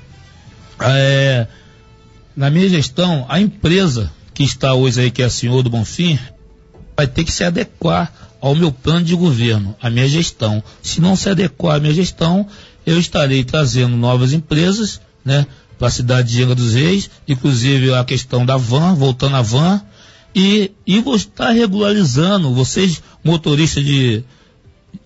é, 0.81 1.47
na 2.37 2.51
minha 2.51 2.69
gestão, 2.69 3.27
a 3.29 3.41
empresa 3.41 4.13
que 4.33 4.43
está 4.43 4.75
hoje 4.75 5.01
aí, 5.01 5.11
que 5.11 5.23
é 5.23 5.27
a 5.27 5.31
senhor 5.31 5.63
do 5.63 5.71
Bonfim, 5.71 6.19
vai 6.97 7.07
ter 7.07 7.25
que 7.25 7.33
se 7.33 7.45
adequar 7.45 8.13
ao 8.41 8.55
meu 8.55 8.71
plano 8.71 9.03
de 9.03 9.15
governo, 9.15 9.75
à 9.81 9.89
minha 9.89 10.09
gestão. 10.09 10.63
Se 10.83 11.01
não 11.01 11.17
se 11.17 11.29
adequar 11.31 11.77
à 11.77 11.81
minha 11.81 11.95
gestão, 11.95 12.47
eu 12.85 12.99
estarei 12.99 13.43
trazendo 13.43 13.97
novas 13.97 14.33
empresas, 14.33 15.01
né? 15.25 15.47
para 15.79 15.89
a 15.89 15.91
cidade 15.91 16.33
de 16.33 16.43
Angra 16.43 16.55
dos 16.55 16.75
Reis, 16.75 17.11
inclusive 17.27 17.93
a 17.95 18.05
questão 18.05 18.45
da 18.45 18.57
van, 18.57 18.95
voltando 18.95 19.37
à 19.37 19.43
van, 19.43 19.81
e, 20.35 20.73
e 20.87 21.01
vou 21.01 21.15
estar 21.15 21.51
regularizando 21.51 22.53
vocês, 22.55 23.03
motoristas 23.25 23.85
de 23.85 24.23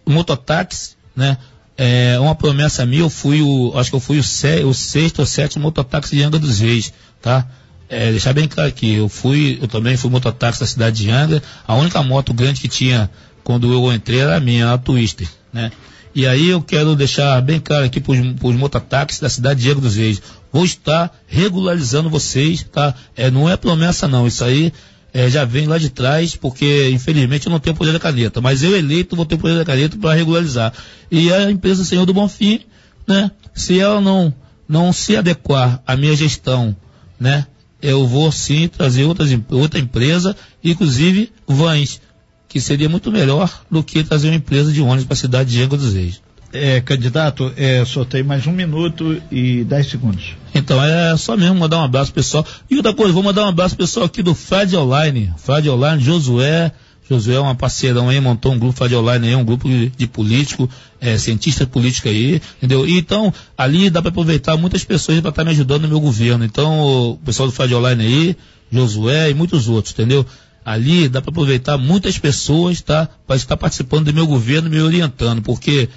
mototáxi, 0.05 0.97
né? 1.15 1.39
É 1.77 2.19
uma 2.19 2.35
promessa 2.35 2.85
minha, 2.85 3.03
eu 3.03 3.11
fui 3.11 3.41
o, 3.41 3.73
acho 3.79 3.91
que 3.91 3.97
eu 3.97 4.01
fui 4.01 4.19
o, 4.19 4.25
sé, 4.25 4.65
o 4.65 4.75
sexto 4.75 5.21
ou 5.21 5.27
sétimo 5.27 5.63
mototáxi 5.63 6.17
de 6.17 6.23
Angra 6.25 6.41
dos 6.41 6.59
Reis, 6.59 6.93
tá? 7.23 7.47
É, 7.89 8.11
deixar 8.11 8.33
bem 8.33 8.49
claro 8.49 8.69
aqui, 8.69 8.95
eu 8.95 9.09
fui, 9.09 9.59
eu 9.63 9.69
também 9.69 9.97
fui 9.97 10.11
mototáxi 10.11 10.59
da 10.59 10.67
cidade 10.67 11.05
de 11.05 11.11
Angra, 11.11 11.41
a 11.67 11.77
única 11.77 12.03
moto 12.03 12.35
grande 12.35 12.61
que 12.61 12.69
tinha 12.69 13.09
quando 13.45 13.73
eu 13.73 13.93
entrei 13.93 14.19
era 14.19 14.37
a 14.37 14.41
minha, 14.41 14.73
a 14.73 14.77
Twister, 14.77 15.29
né? 15.53 15.71
E 16.15 16.27
aí 16.27 16.49
eu 16.49 16.61
quero 16.61 16.97
deixar 16.97 17.41
bem 17.41 17.61
claro 17.61 17.85
aqui 17.85 18.01
para 18.01 18.13
os 18.13 18.57
mototáxis 18.57 19.21
da 19.21 19.29
cidade 19.29 19.61
de 19.61 19.71
Angra 19.71 19.83
dos 19.83 19.95
Reis, 19.95 20.21
vou 20.53 20.65
estar 20.65 21.17
regularizando 21.29 22.11
vocês, 22.11 22.67
tá? 22.73 22.93
É, 23.17 23.31
não 23.31 23.49
é 23.49 23.57
promessa 23.57 24.09
não, 24.09 24.27
isso 24.27 24.43
aí 24.43 24.73
é, 25.13 25.29
já 25.31 25.45
vem 25.45 25.67
lá 25.67 25.79
de 25.79 25.89
trás, 25.89 26.37
porque 26.37 26.91
infelizmente 26.91 27.47
eu 27.47 27.51
não 27.51 27.59
tenho 27.59 27.77
poder 27.77 27.93
da 27.93 27.99
caneta, 27.99 28.41
mas 28.41 28.63
eu 28.63 28.77
eleito 28.77 29.17
vou 29.17 29.25
ter 29.25 29.37
poder 29.37 29.57
da 29.57 29.65
caneta 29.65 29.97
para 29.97 30.15
regularizar. 30.15 30.73
E 31.11 31.33
a 31.33 31.51
empresa 31.51 31.85
Senhor 31.85 32.05
do 32.05 32.15
Bonfim, 32.15 32.61
né? 33.07 33.31
Se 33.55 33.81
ela 33.81 34.01
não, 34.01 34.33
não 34.69 34.93
se 34.93 35.17
adequar 35.17 35.83
à 35.87 35.97
minha 35.97 36.15
gestão, 36.15 36.77
né? 37.19 37.47
Eu 37.81 38.07
vou 38.07 38.31
sim 38.31 38.69
trazer 38.69 39.05
outras, 39.05 39.31
outra 39.51 39.79
empresa, 39.79 40.37
inclusive 40.63 41.33
vans, 41.47 42.01
que 42.49 42.61
seria 42.61 42.89
muito 42.89 43.11
melhor 43.11 43.63
do 43.71 43.83
que 43.83 44.03
trazer 44.03 44.29
uma 44.29 44.37
empresa 44.37 44.73
de 44.73 44.81
ônibus 44.81 45.05
para 45.05 45.15
a 45.15 45.17
cidade 45.17 45.51
de 45.51 45.63
Angra 45.63 45.79
dos 45.79 45.95
Reis. 45.95 46.21
É, 46.53 46.81
candidato, 46.81 47.53
é, 47.57 47.85
só 47.85 48.07
tem 48.07 48.23
mais 48.23 48.47
um 48.47 48.53
minuto 48.53 49.21
e 49.31 49.65
dez 49.65 49.87
segundos. 49.87 50.35
Então, 50.55 50.83
é 50.83 51.15
só 51.17 51.37
mesmo 51.37 51.57
mandar 51.57 51.79
um 51.79 51.85
abraço 51.85 52.13
pessoal. 52.13 52.45
E 52.71 52.77
outra 52.77 52.95
coisa, 52.95 53.13
vou 53.13 53.23
mandar 53.23 53.45
um 53.45 53.49
abraço 53.49 53.77
pessoal 53.77 54.07
aqui 54.07 54.23
do 54.23 54.35
Fred 54.35 54.75
Online. 54.75 55.33
Fred 55.37 55.69
Online, 55.69 56.03
Josué. 56.03 56.73
Josué 57.09 57.35
é 57.35 57.41
uma 57.41 57.55
parceirão 57.55 58.09
aí, 58.09 58.21
montou 58.21 58.53
um 58.53 58.59
grupo 58.59 58.77
Fred 58.77 58.95
Online 58.95 59.29
aí, 59.29 59.35
um 59.35 59.45
grupo 59.45 59.69
de, 59.69 59.91
de 59.91 60.07
político, 60.07 60.69
é, 61.01 61.17
cientista 61.17 61.67
político 61.67 62.09
aí, 62.09 62.41
entendeu? 62.59 62.87
E, 62.87 62.99
então, 62.99 63.33
ali 63.57 63.89
dá 63.89 64.01
para 64.01 64.11
aproveitar 64.11 64.57
muitas 64.57 64.85
pessoas 64.85 65.21
para 65.21 65.31
estar 65.31 65.43
tá 65.43 65.45
me 65.45 65.51
ajudando 65.51 65.83
no 65.83 65.89
meu 65.89 66.01
governo. 66.01 66.45
Então, 66.45 66.81
o 67.13 67.17
pessoal 67.19 67.49
do 67.49 67.55
Fred 67.55 67.75
Online 67.75 68.05
aí, 68.05 68.37
Josué 68.71 69.31
e 69.31 69.35
muitos 69.35 69.69
outros, 69.69 69.93
entendeu? 69.93 70.25
Ali 70.65 71.09
dá 71.09 71.23
para 71.23 71.31
aproveitar 71.31 71.79
muitas 71.79 72.19
pessoas, 72.19 72.83
tá? 72.83 73.09
Para 73.27 73.37
estar 73.37 73.57
participando 73.57 74.07
do 74.07 74.15
meu 74.15 74.27
governo, 74.27 74.69
me 74.69 74.81
orientando, 74.81 75.41
porque 75.41 75.89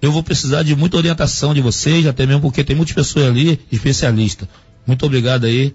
eu 0.00 0.12
vou 0.12 0.22
precisar 0.22 0.62
de 0.62 0.74
muita 0.76 0.96
orientação 0.96 1.54
de 1.54 1.60
vocês, 1.60 2.06
até 2.06 2.26
mesmo 2.26 2.42
porque 2.42 2.62
tem 2.62 2.76
muitas 2.76 2.94
pessoas 2.94 3.26
ali 3.26 3.58
especialistas. 3.70 4.48
Muito 4.86 5.04
obrigado 5.04 5.46
aí. 5.46 5.74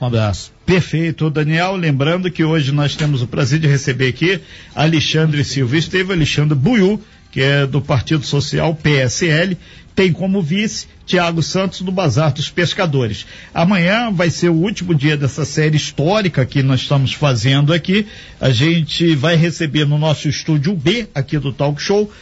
Um 0.00 0.06
abraço. 0.06 0.52
Perfeito, 0.64 1.28
Daniel. 1.28 1.74
Lembrando 1.74 2.30
que 2.30 2.44
hoje 2.44 2.70
nós 2.70 2.94
temos 2.94 3.20
o 3.20 3.26
prazer 3.26 3.58
de 3.58 3.66
receber 3.66 4.08
aqui 4.08 4.40
Alexandre 4.74 5.42
Silva 5.42 5.76
Esteve, 5.76 6.12
Alexandre 6.12 6.54
Buiu, 6.54 7.02
que 7.32 7.40
é 7.40 7.66
do 7.66 7.80
Partido 7.80 8.24
Social 8.24 8.74
PSL, 8.74 9.56
tem 9.94 10.12
como 10.12 10.40
vice 10.40 10.86
Tiago 11.04 11.42
Santos 11.42 11.80
do 11.80 11.90
Bazar 11.90 12.32
dos 12.32 12.48
Pescadores. 12.48 13.26
Amanhã 13.52 14.12
vai 14.12 14.30
ser 14.30 14.48
o 14.48 14.54
último 14.54 14.94
dia 14.94 15.16
dessa 15.16 15.44
série 15.44 15.76
histórica 15.76 16.46
que 16.46 16.62
nós 16.62 16.82
estamos 16.82 17.12
fazendo 17.12 17.72
aqui. 17.72 18.06
A 18.40 18.50
gente 18.50 19.16
vai 19.16 19.34
receber 19.34 19.84
no 19.84 19.98
nosso 19.98 20.28
estúdio 20.28 20.72
B, 20.76 21.08
aqui 21.12 21.36
do 21.36 21.52
Talk 21.52 21.82
Show, 21.82 22.12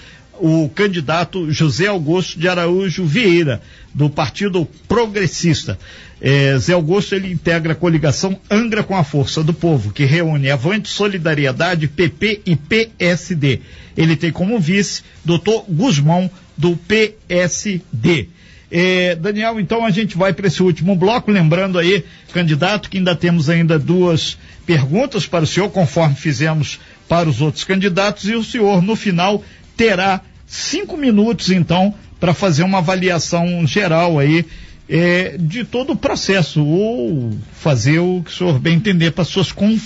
o 0.40 0.68
candidato 0.68 1.50
José 1.50 1.86
Augusto 1.86 2.38
de 2.38 2.48
Araújo 2.48 3.04
Vieira, 3.04 3.60
do 3.94 4.10
Partido 4.10 4.66
Progressista. 4.86 5.78
É, 6.20 6.56
Zé 6.58 6.72
Augusto 6.72 7.14
ele 7.14 7.32
integra 7.32 7.72
a 7.72 7.76
coligação 7.76 8.38
Angra 8.50 8.82
com 8.82 8.96
a 8.96 9.04
Força 9.04 9.42
do 9.42 9.52
Povo, 9.52 9.92
que 9.92 10.04
reúne 10.04 10.50
Avante 10.50 10.88
Solidariedade, 10.88 11.88
PP 11.88 12.42
e 12.46 12.56
PSD. 12.56 13.60
Ele 13.96 14.16
tem 14.16 14.32
como 14.32 14.58
vice 14.58 15.02
doutor 15.24 15.64
Guzmão, 15.68 16.30
do 16.56 16.76
PSD. 16.76 18.28
É, 18.70 19.14
Daniel, 19.14 19.60
então 19.60 19.84
a 19.84 19.90
gente 19.90 20.16
vai 20.16 20.32
para 20.32 20.48
esse 20.48 20.62
último 20.62 20.96
bloco, 20.96 21.30
lembrando 21.30 21.78
aí, 21.78 22.04
candidato, 22.32 22.90
que 22.90 22.98
ainda 22.98 23.14
temos 23.14 23.48
ainda 23.48 23.78
duas 23.78 24.36
perguntas 24.64 25.26
para 25.26 25.44
o 25.44 25.46
senhor, 25.46 25.70
conforme 25.70 26.16
fizemos 26.16 26.80
para 27.08 27.28
os 27.28 27.40
outros 27.40 27.62
candidatos, 27.62 28.28
e 28.28 28.34
o 28.34 28.42
senhor, 28.42 28.82
no 28.82 28.96
final, 28.96 29.44
terá 29.76 30.20
cinco 30.46 30.96
minutos, 30.96 31.50
então, 31.50 31.94
para 32.18 32.32
fazer 32.32 32.62
uma 32.62 32.78
avaliação 32.78 33.66
geral 33.66 34.18
aí 34.18 34.44
é, 34.88 35.36
de 35.38 35.64
todo 35.64 35.92
o 35.92 35.96
processo, 35.96 36.64
ou 36.64 37.36
fazer 37.52 37.98
o 37.98 38.22
que 38.24 38.30
o 38.30 38.34
senhor 38.34 38.58
bem 38.58 38.76
entender 38.76 39.10
para 39.10 39.24
suas 39.24 39.50
com, 39.50 39.76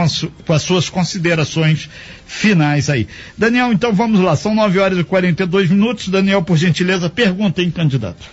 as, 0.00 0.26
com 0.46 0.52
as 0.52 0.62
suas 0.62 0.88
considerações 0.88 1.88
finais 2.26 2.90
aí. 2.90 3.08
Daniel, 3.36 3.72
então 3.72 3.92
vamos 3.92 4.20
lá, 4.20 4.36
são 4.36 4.54
9 4.54 4.78
horas 4.78 4.98
e 4.98 5.04
42 5.04 5.70
minutos. 5.70 6.08
Daniel, 6.08 6.42
por 6.42 6.56
gentileza, 6.56 7.08
pergunta, 7.08 7.62
hein, 7.62 7.70
candidato? 7.70 8.24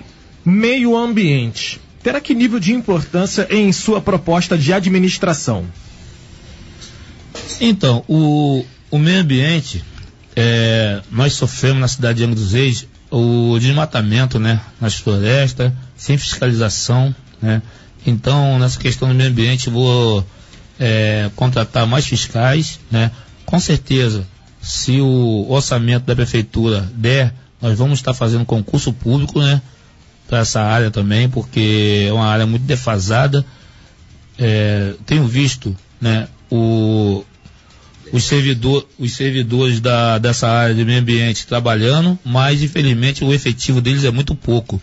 Meio 0.43 0.97
ambiente. 0.97 1.79
Terá 2.03 2.19
que 2.19 2.33
nível 2.33 2.59
de 2.59 2.73
importância 2.73 3.47
em 3.49 3.71
sua 3.71 4.01
proposta 4.01 4.57
de 4.57 4.73
administração? 4.73 5.65
Então, 7.59 8.03
o, 8.07 8.65
o 8.89 8.97
meio 8.97 9.19
ambiente 9.19 9.83
é, 10.43 11.01
nós 11.11 11.33
sofremos 11.33 11.79
na 11.79 11.87
cidade 11.87 12.17
de 12.17 12.23
Angra 12.23 12.35
dos 12.35 12.53
Reis 12.53 12.87
o 13.11 13.59
desmatamento, 13.59 14.39
né, 14.39 14.59
nas 14.79 14.95
florestas, 14.95 15.71
sem 15.95 16.17
fiscalização, 16.17 17.13
né. 17.39 17.61
Então, 18.07 18.57
nessa 18.57 18.79
questão 18.79 19.07
do 19.07 19.13
meio 19.13 19.29
ambiente, 19.29 19.69
vou 19.69 20.25
é, 20.79 21.29
contratar 21.35 21.85
mais 21.85 22.07
fiscais, 22.07 22.79
né. 22.89 23.11
Com 23.45 23.59
certeza, 23.59 24.25
se 24.59 24.99
o 24.99 25.45
orçamento 25.47 26.05
da 26.05 26.15
prefeitura 26.15 26.89
der, 26.95 27.33
nós 27.61 27.77
vamos 27.77 27.99
estar 27.99 28.15
fazendo 28.15 28.43
concurso 28.43 28.91
público, 28.91 29.39
né, 29.39 29.61
para 30.27 30.39
essa 30.39 30.61
área 30.61 30.89
também, 30.89 31.29
porque 31.29 32.05
é 32.07 32.13
uma 32.13 32.25
área 32.25 32.47
muito 32.47 32.63
defasada. 32.63 33.45
É, 34.39 34.95
tenho 35.05 35.27
visto, 35.27 35.75
né, 35.99 36.27
o, 36.49 37.23
os, 38.11 38.23
servidor, 38.23 38.87
os 38.99 39.13
servidores 39.13 39.79
da, 39.79 40.17
dessa 40.17 40.47
área 40.47 40.75
de 40.75 40.83
meio 40.83 40.99
ambiente 40.99 41.47
trabalhando, 41.47 42.17
mas 42.23 42.61
infelizmente 42.61 43.23
o 43.23 43.33
efetivo 43.33 43.81
deles 43.81 44.03
é 44.03 44.11
muito 44.11 44.35
pouco. 44.35 44.81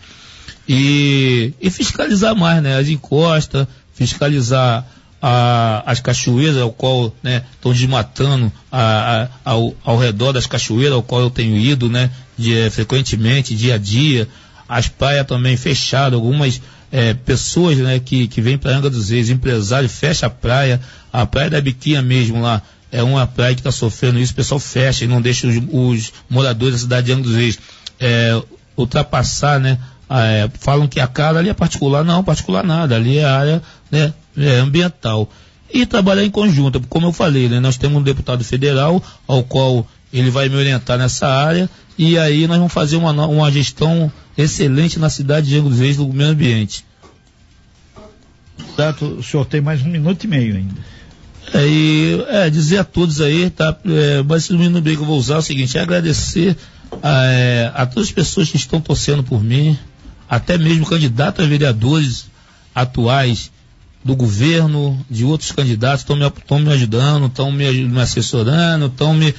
E, 0.67 1.53
e 1.59 1.69
fiscalizar 1.69 2.35
mais, 2.35 2.61
né? 2.61 2.77
As 2.77 2.87
encostas, 2.87 3.67
fiscalizar 3.93 4.85
a, 5.21 5.83
as 5.85 5.99
cachoeiras 5.99 6.57
ao 6.57 6.71
qual 6.71 7.07
estão 7.07 7.13
né, 7.23 7.43
desmatando 7.73 8.51
a, 8.71 9.23
a, 9.45 9.51
ao, 9.51 9.75
ao 9.83 9.97
redor 9.97 10.31
das 10.31 10.47
cachoeiras 10.47 10.93
ao 10.93 11.03
qual 11.03 11.21
eu 11.21 11.29
tenho 11.29 11.57
ido 11.57 11.89
né, 11.89 12.09
de, 12.37 12.57
é, 12.57 12.69
frequentemente, 12.69 13.55
dia 13.55 13.75
a 13.75 13.77
dia. 13.77 14.27
As 14.67 14.87
praias 14.87 15.25
também 15.25 15.57
fechadas, 15.57 16.13
algumas 16.13 16.61
é, 16.91 17.13
pessoas 17.13 17.77
né, 17.77 17.99
que, 17.99 18.27
que 18.27 18.41
vêm 18.41 18.57
para 18.57 18.75
Angra 18.75 18.89
dos 18.89 19.09
Reis, 19.09 19.29
empresários, 19.29 19.91
fecha 19.91 20.27
a 20.27 20.29
praia, 20.29 20.79
a 21.11 21.25
praia 21.25 21.49
da 21.49 21.61
Biquinha 21.61 22.01
mesmo 22.01 22.41
lá, 22.41 22.61
é 22.91 23.03
uma 23.03 23.27
praia 23.27 23.53
que 23.53 23.61
está 23.61 23.71
sofrendo 23.71 24.19
isso, 24.19 24.33
o 24.33 24.35
pessoal 24.35 24.59
fecha 24.59 25.05
e 25.05 25.07
não 25.07 25.21
deixa 25.21 25.47
os, 25.47 25.55
os 25.71 26.13
moradores 26.29 26.73
da 26.73 26.79
cidade 26.79 27.07
de 27.07 27.13
Angra 27.13 27.23
dos 27.23 27.35
Reis 27.35 27.59
é, 27.99 28.41
ultrapassar, 28.75 29.59
né? 29.59 29.77
É, 30.09 30.49
falam 30.59 30.87
que 30.87 30.99
a 30.99 31.05
casa 31.05 31.37
ali 31.37 31.49
é 31.49 31.53
particular, 31.53 32.03
não, 32.03 32.23
particular 32.23 32.63
nada, 32.63 32.95
ali 32.95 33.19
é 33.19 33.25
área 33.25 33.61
né, 33.91 34.11
é 34.35 34.57
ambiental. 34.57 35.29
E 35.71 35.85
trabalhar 35.85 36.23
em 36.23 36.31
conjunto, 36.31 36.81
como 36.89 37.05
eu 37.05 37.13
falei, 37.13 37.47
né, 37.47 37.59
nós 37.59 37.77
temos 37.77 37.99
um 37.99 38.03
deputado 38.03 38.43
federal 38.43 39.03
ao 39.27 39.43
qual 39.43 39.85
ele 40.11 40.31
vai 40.31 40.49
me 40.49 40.55
orientar 40.55 40.97
nessa 40.97 41.27
área 41.27 41.69
e 41.95 42.17
aí 42.17 42.47
nós 42.47 42.57
vamos 42.57 42.73
fazer 42.73 42.95
uma, 42.95 43.11
uma 43.27 43.51
gestão 43.51 44.11
excelente 44.35 44.97
na 44.97 45.11
cidade 45.11 45.47
de 45.47 45.57
Angra 45.57 45.69
dos 45.69 45.79
Reis 45.79 45.97
do 45.97 46.07
meio 46.07 46.31
ambiente. 46.31 46.83
O 49.01 49.21
senhor 49.21 49.45
tem 49.45 49.61
mais 49.61 49.81
um 49.81 49.89
minuto 49.89 50.23
e 50.23 50.27
meio 50.27 50.55
ainda. 50.55 50.75
E, 51.55 52.23
é, 52.27 52.49
dizer 52.49 52.77
a 52.77 52.83
todos 52.83 53.21
aí, 53.21 53.49
tá? 53.49 53.75
É, 53.85 54.23
mas 54.23 54.49
no 54.49 54.59
minuto 54.59 54.83
que 54.83 54.89
eu 54.91 55.05
vou 55.05 55.17
usar 55.17 55.35
é 55.35 55.37
o 55.39 55.41
seguinte, 55.41 55.77
é 55.77 55.81
agradecer 55.81 56.55
a, 57.01 57.25
é, 57.25 57.71
a 57.73 57.85
todas 57.85 58.09
as 58.09 58.13
pessoas 58.13 58.49
que 58.49 58.57
estão 58.57 58.79
torcendo 58.79 59.23
por 59.23 59.43
mim, 59.43 59.77
até 60.29 60.57
mesmo 60.57 60.85
candidatos 60.85 61.43
a 61.43 61.47
vereadores 61.47 62.27
atuais 62.73 63.51
do 64.03 64.15
governo, 64.15 65.05
de 65.09 65.25
outros 65.25 65.51
candidatos, 65.51 66.01
estão 66.01 66.15
me, 66.15 66.65
me 66.65 66.73
ajudando, 66.73 67.25
estão 67.25 67.51
me, 67.51 67.71
me 67.71 67.99
assessorando, 67.99 68.85
estão 68.85 69.13
me, 69.13 69.33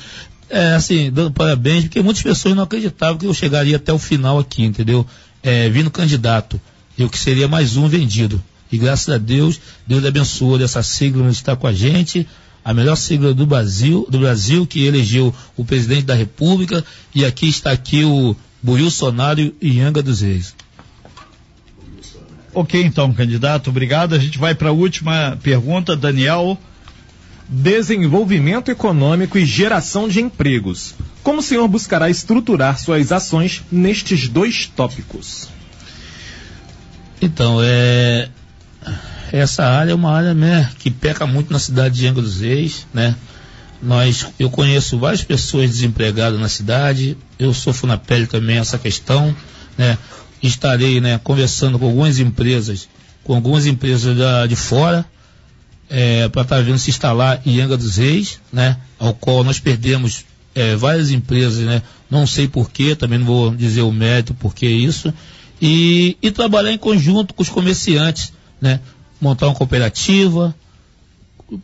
é, 0.49 0.75
assim, 0.75 1.11
dando 1.11 1.31
parabéns, 1.31 1.85
porque 1.85 2.03
muitas 2.03 2.23
pessoas 2.23 2.55
não 2.55 2.65
acreditavam 2.65 3.19
que 3.19 3.27
eu 3.27 3.33
chegaria 3.33 3.77
até 3.77 3.93
o 3.93 3.99
final 3.99 4.39
aqui, 4.39 4.65
entendeu? 4.65 5.07
É, 5.43 5.69
vindo 5.71 5.91
candidato, 5.91 6.61
eu 6.99 7.09
que 7.09 7.19
seria 7.19 7.49
mais 7.49 7.77
um 7.77 7.89
vendido. 7.89 8.43
E 8.71 8.79
graças 8.79 9.09
a 9.13 9.19
Deus, 9.19 9.61
Deus 9.87 10.05
abençoou 10.05 10.59
dessa 10.59 10.83
sigla 10.83 11.25
que 11.25 11.31
está 11.31 11.57
com 11.57 11.67
a 11.67 11.73
gente, 11.73 12.27
a 12.65 12.73
melhor 12.75 12.97
sigla 12.97 13.35
do 13.35 13.47
Brasil, 13.47 14.07
do 14.09 14.19
Brasil, 14.19 14.67
que 14.67 14.85
elegeu 14.85 15.35
o 15.57 15.65
presidente 15.65 16.05
da 16.05 16.15
República, 16.15 16.85
e 17.15 17.25
aqui 17.25 17.49
está 17.49 17.73
aqui 17.73 18.05
o 18.05 18.37
Bolsonaro 18.63 19.53
e 19.61 19.81
Anga 19.81 20.03
dos 20.03 20.21
Reis. 20.21 20.55
Ok, 22.53 22.83
então, 22.83 23.13
candidato, 23.13 23.71
obrigado. 23.71 24.15
A 24.15 24.19
gente 24.19 24.39
vai 24.39 24.55
para 24.55 24.71
a 24.71 24.73
última 24.73 25.39
pergunta, 25.43 25.97
Daniel. 25.97 26.59
Desenvolvimento 27.49 28.71
econômico 28.71 29.39
e 29.39 29.45
geração 29.45 30.09
de 30.09 30.21
empregos. 30.21 30.95
Como 31.23 31.41
o 31.41 31.43
senhor 31.43 31.67
buscará 31.67 32.09
estruturar 32.09 32.79
suas 32.79 33.11
ações 33.13 33.63
nestes 33.71 34.29
dois 34.29 34.67
tópicos? 34.67 35.49
Então, 37.21 37.59
é, 37.63 38.29
essa 39.33 39.65
área 39.65 39.93
é 39.93 39.95
uma 39.95 40.13
área 40.13 40.35
né, 40.35 40.71
que 40.79 40.91
peca 40.91 41.27
muito 41.27 41.53
na 41.53 41.59
cidade 41.59 41.99
de 41.99 42.07
Angra 42.07 42.23
dos 42.23 42.41
Reis, 42.41 42.87
né? 42.93 43.15
Nós, 43.83 44.27
eu 44.39 44.51
conheço 44.51 44.99
várias 44.99 45.25
pessoas 45.25 45.71
desempregadas 45.71 46.39
na 46.39 46.49
cidade, 46.49 47.17
eu 47.39 47.55
sofro 47.55 47.87
na 47.87 47.97
pele 47.97 48.27
também 48.27 48.59
essa 48.59 48.79
questão, 48.79 49.35
né? 49.79 49.97
Estarei, 50.43 51.01
né, 51.01 51.19
conversando 51.23 51.79
com 51.79 51.87
algumas 51.87 52.19
empresas, 52.19 52.89
com 53.25 53.35
algumas 53.35 53.67
empresas 53.67 54.17
da, 54.17 54.47
de 54.47 54.57
fora, 54.57 55.05
é, 55.89 56.29
para 56.29 56.43
estar 56.43 56.57
tá 56.57 56.63
vendo 56.63 56.79
se 56.79 56.91
instalar 56.91 57.41
em 57.47 57.61
Angra 57.61 57.77
dos 57.77 57.97
Reis, 57.97 58.39
né? 58.53 58.77
Ao 58.99 59.15
qual 59.15 59.43
nós 59.43 59.59
perdemos 59.59 60.25
é, 60.55 60.77
várias 60.77 61.11
empresas, 61.11 61.65
né? 61.65 61.83
Não 62.11 62.27
sei 62.27 62.49
porquê, 62.49 62.95
também 62.95 63.19
não 63.19 63.27
vou 63.27 63.55
dizer 63.55 63.83
o 63.83 63.93
mérito 63.93 64.35
porque 64.35 64.67
isso. 64.67 65.13
E, 65.61 66.17
e 66.23 66.31
trabalhar 66.31 66.73
em 66.73 66.79
conjunto 66.79 67.33
com 67.35 67.43
os 67.43 67.49
comerciantes, 67.49 68.33
né? 68.61 68.81
Montar 69.21 69.47
uma 69.47 69.55
cooperativa 69.55 70.55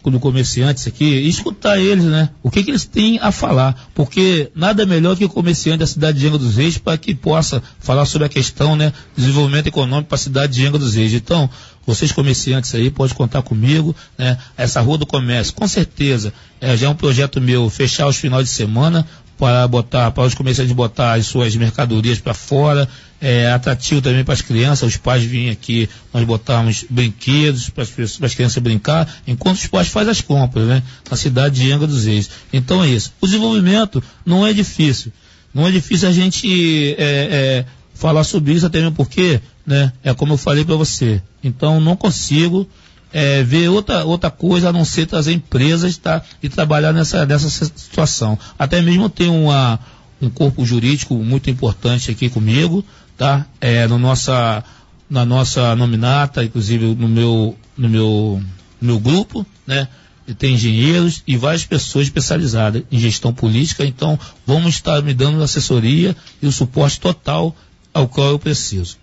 do 0.04 0.18
comerciantes 0.18 0.86
aqui 0.86 1.04
e 1.04 1.28
escutar 1.28 1.78
eles, 1.78 2.04
né? 2.04 2.30
O 2.42 2.50
que, 2.50 2.62
que 2.62 2.70
eles 2.70 2.84
têm 2.84 3.18
a 3.20 3.30
falar. 3.30 3.88
Porque 3.94 4.50
nada 4.54 4.84
melhor 4.84 5.16
que 5.16 5.24
o 5.24 5.28
comerciante 5.28 5.78
da 5.78 5.86
cidade 5.86 6.18
de 6.18 6.26
Angra 6.26 6.38
dos 6.38 6.56
Reis 6.56 6.76
para 6.78 6.98
que 6.98 7.14
possa 7.14 7.62
falar 7.78 8.04
sobre 8.04 8.26
a 8.26 8.28
questão, 8.28 8.74
né? 8.74 8.92
Desenvolvimento 9.16 9.68
econômico 9.68 10.08
para 10.08 10.16
a 10.16 10.18
cidade 10.18 10.54
de 10.54 10.66
Angra 10.66 10.78
dos 10.78 10.94
Reis. 10.94 11.12
Então, 11.12 11.48
vocês 11.86 12.10
comerciantes 12.10 12.74
aí 12.74 12.90
podem 12.90 13.14
contar 13.14 13.42
comigo, 13.42 13.94
né? 14.18 14.36
Essa 14.56 14.80
rua 14.80 14.98
do 14.98 15.06
comércio, 15.06 15.54
com 15.54 15.68
certeza, 15.68 16.32
é, 16.60 16.76
já 16.76 16.86
é 16.86 16.90
um 16.90 16.94
projeto 16.94 17.40
meu 17.40 17.70
fechar 17.70 18.08
os 18.08 18.16
finais 18.16 18.44
de 18.44 18.50
semana 18.50 19.06
para 19.38 19.66
botar, 19.68 20.10
para 20.10 20.24
os 20.24 20.34
comerciantes 20.34 20.74
botar 20.74 21.14
as 21.14 21.26
suas 21.26 21.54
mercadorias 21.56 22.18
para 22.18 22.32
fora, 22.32 22.88
é 23.20 23.50
atrativo 23.50 24.00
também 24.00 24.24
para 24.24 24.34
as 24.34 24.42
crianças, 24.42 24.88
os 24.88 24.96
pais 24.96 25.24
vêm 25.24 25.50
aqui, 25.50 25.88
nós 26.12 26.24
botamos 26.24 26.84
brinquedos 26.88 27.70
para 27.70 27.84
as 27.84 28.34
crianças 28.34 28.62
brincar, 28.62 29.08
enquanto 29.26 29.56
os 29.56 29.66
pais 29.66 29.88
fazem 29.88 30.10
as 30.10 30.20
compras, 30.20 30.66
né? 30.66 30.82
Na 31.10 31.16
cidade 31.16 31.60
de 31.60 31.72
Angra 31.72 31.86
dos 31.86 32.04
Reis. 32.04 32.30
Então 32.52 32.82
é 32.82 32.88
isso. 32.88 33.12
O 33.20 33.26
desenvolvimento 33.26 34.02
não 34.24 34.46
é 34.46 34.52
difícil. 34.52 35.12
Não 35.52 35.66
é 35.66 35.70
difícil 35.70 36.08
a 36.08 36.12
gente 36.12 36.94
é, 36.98 36.98
é, 36.98 37.64
falar 37.94 38.24
sobre 38.24 38.52
isso, 38.52 38.66
até 38.66 38.78
mesmo 38.78 38.94
porque, 38.94 39.40
né? 39.66 39.92
É 40.04 40.12
como 40.12 40.34
eu 40.34 40.38
falei 40.38 40.64
para 40.64 40.76
você. 40.76 41.22
Então 41.42 41.80
não 41.80 41.96
consigo 41.96 42.68
é, 43.12 43.42
ver 43.42 43.68
outra, 43.68 44.04
outra 44.04 44.30
coisa 44.30 44.68
a 44.68 44.72
não 44.72 44.84
ser 44.84 45.06
trazer 45.06 45.32
empresas 45.32 45.96
tá, 45.96 46.22
e 46.42 46.48
trabalhar 46.48 46.92
nessa, 46.92 47.24
nessa 47.24 47.48
situação. 47.48 48.38
Até 48.58 48.82
mesmo 48.82 49.08
tem 49.08 49.28
uma, 49.28 49.78
um 50.20 50.28
corpo 50.28 50.64
jurídico 50.64 51.14
muito 51.14 51.50
importante 51.50 52.10
aqui 52.10 52.28
comigo, 52.28 52.84
tá? 53.16 53.46
É, 53.60 53.86
no 53.86 53.98
nossa, 53.98 54.62
na 55.08 55.24
nossa 55.24 55.74
nominata, 55.76 56.44
inclusive 56.44 56.94
no 56.94 57.08
meu, 57.08 57.56
no 57.76 57.88
meu, 57.88 58.42
no 58.80 58.86
meu 58.86 59.00
grupo, 59.00 59.46
né? 59.66 59.88
E 60.28 60.34
tem 60.34 60.54
engenheiros 60.54 61.22
e 61.24 61.36
várias 61.36 61.64
pessoas 61.64 62.06
especializadas 62.06 62.82
em 62.90 62.98
gestão 62.98 63.32
política, 63.32 63.84
então 63.84 64.18
vamos 64.44 64.74
estar 64.74 65.00
me 65.00 65.14
dando 65.14 65.40
assessoria 65.40 66.16
e 66.42 66.46
o 66.48 66.52
suporte 66.52 66.98
total 66.98 67.54
ao 67.94 68.08
qual 68.08 68.30
eu 68.30 68.38
preciso. 68.38 68.96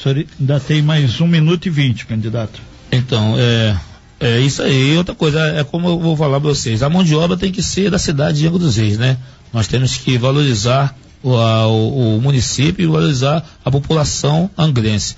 Senhor 0.00 0.24
ainda 0.38 0.60
tem 0.60 0.80
mais 0.80 1.20
um 1.20 1.26
minuto 1.26 1.66
e 1.66 1.70
vinte, 1.70 2.06
candidato. 2.06 2.60
Então, 2.92 3.34
é, 3.36 3.76
é 4.20 4.40
isso 4.40 4.62
aí. 4.62 4.96
Outra 4.96 5.12
coisa, 5.12 5.40
é 5.40 5.64
como 5.64 5.88
eu 5.88 5.98
vou 5.98 6.16
falar 6.16 6.40
para 6.40 6.50
vocês, 6.50 6.84
a 6.84 6.88
mão 6.88 7.02
de 7.02 7.16
obra 7.16 7.36
tem 7.36 7.50
que 7.50 7.62
ser 7.62 7.90
da 7.90 7.98
cidade 7.98 8.38
de 8.38 8.46
Angra 8.46 8.60
dos 8.60 8.76
Reis, 8.76 8.96
né? 8.96 9.18
Nós 9.52 9.66
temos 9.66 9.96
que 9.96 10.16
valorizar 10.16 10.96
o, 11.20 11.34
a, 11.34 11.66
o, 11.66 12.16
o 12.16 12.22
município 12.22 12.84
e 12.84 12.86
valorizar 12.86 13.44
a 13.64 13.70
população 13.72 14.48
angrense. 14.56 15.16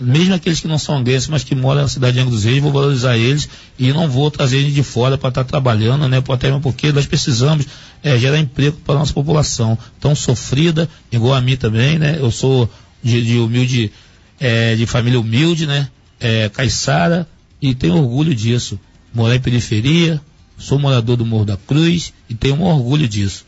Mesmo 0.00 0.34
aqueles 0.34 0.58
que 0.58 0.66
não 0.66 0.78
são 0.78 0.96
angrenses, 0.96 1.28
mas 1.28 1.44
que 1.44 1.54
moram 1.54 1.82
na 1.82 1.88
cidade 1.88 2.14
de 2.14 2.20
Angra 2.20 2.32
dos 2.32 2.44
Reis, 2.44 2.62
vou 2.62 2.72
valorizar 2.72 3.18
eles 3.18 3.46
e 3.78 3.92
não 3.92 4.08
vou 4.08 4.30
trazer 4.30 4.56
eles 4.56 4.72
de 4.72 4.82
fora 4.82 5.18
para 5.18 5.28
estar 5.28 5.44
tá 5.44 5.48
trabalhando, 5.50 6.08
né? 6.08 6.22
Até 6.26 6.46
mesmo 6.46 6.62
porque 6.62 6.90
nós 6.92 7.04
precisamos 7.04 7.66
é, 8.02 8.18
gerar 8.18 8.38
emprego 8.38 8.78
para 8.86 8.94
a 8.94 8.98
nossa 9.00 9.12
população 9.12 9.76
tão 10.00 10.14
sofrida, 10.14 10.88
igual 11.12 11.34
a 11.34 11.42
mim 11.42 11.56
também, 11.56 11.98
né? 11.98 12.16
Eu 12.18 12.30
sou 12.30 12.70
de, 13.04 13.22
de 13.22 13.38
humilde, 13.38 13.92
é, 14.40 14.74
de 14.74 14.86
família 14.86 15.20
humilde, 15.20 15.66
né? 15.66 15.88
É, 16.20 16.48
caiçara 16.48 17.28
e 17.60 17.74
tenho 17.74 17.96
orgulho 17.96 18.34
disso. 18.34 18.78
Morar 19.12 19.36
em 19.36 19.40
periferia, 19.40 20.20
sou 20.58 20.78
morador 20.78 21.16
do 21.16 21.26
Morro 21.26 21.44
da 21.44 21.56
Cruz 21.56 22.12
e 22.28 22.34
tenho 22.34 22.56
um 22.56 22.62
orgulho 22.64 23.06
disso. 23.06 23.46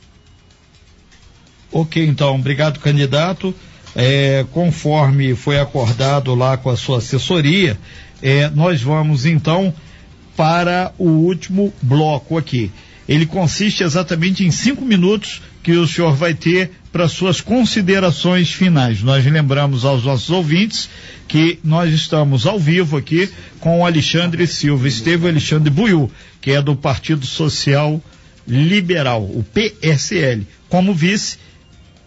Ok, 1.72 2.04
então, 2.06 2.34
obrigado, 2.34 2.80
candidato. 2.80 3.54
É, 3.94 4.44
conforme 4.52 5.34
foi 5.34 5.58
acordado 5.58 6.34
lá 6.34 6.56
com 6.56 6.70
a 6.70 6.76
sua 6.76 6.98
assessoria, 6.98 7.78
é, 8.22 8.48
nós 8.50 8.82
vamos 8.82 9.24
então 9.24 9.74
para 10.36 10.92
o 10.98 11.08
último 11.08 11.72
bloco 11.80 12.36
aqui. 12.36 12.70
ele 13.08 13.24
consiste 13.24 13.82
exatamente 13.82 14.44
em 14.44 14.50
cinco 14.50 14.84
minutos 14.84 15.40
que 15.66 15.72
o 15.72 15.84
senhor 15.84 16.14
vai 16.14 16.32
ter 16.32 16.70
para 16.92 17.08
suas 17.08 17.40
considerações 17.40 18.52
finais. 18.52 19.02
Nós 19.02 19.26
lembramos 19.26 19.84
aos 19.84 20.04
nossos 20.04 20.30
ouvintes 20.30 20.88
que 21.26 21.58
nós 21.64 21.92
estamos 21.92 22.46
ao 22.46 22.56
vivo 22.56 22.96
aqui 22.96 23.28
com 23.58 23.80
o 23.80 23.84
Alexandre 23.84 24.46
Silva, 24.46 24.86
Estevam 24.86 25.28
Alexandre 25.28 25.68
Buiu, 25.68 26.08
que 26.40 26.52
é 26.52 26.62
do 26.62 26.76
Partido 26.76 27.26
Social 27.26 28.00
Liberal, 28.46 29.24
o 29.24 29.42
PSL, 29.42 30.46
como 30.68 30.94
vice 30.94 31.36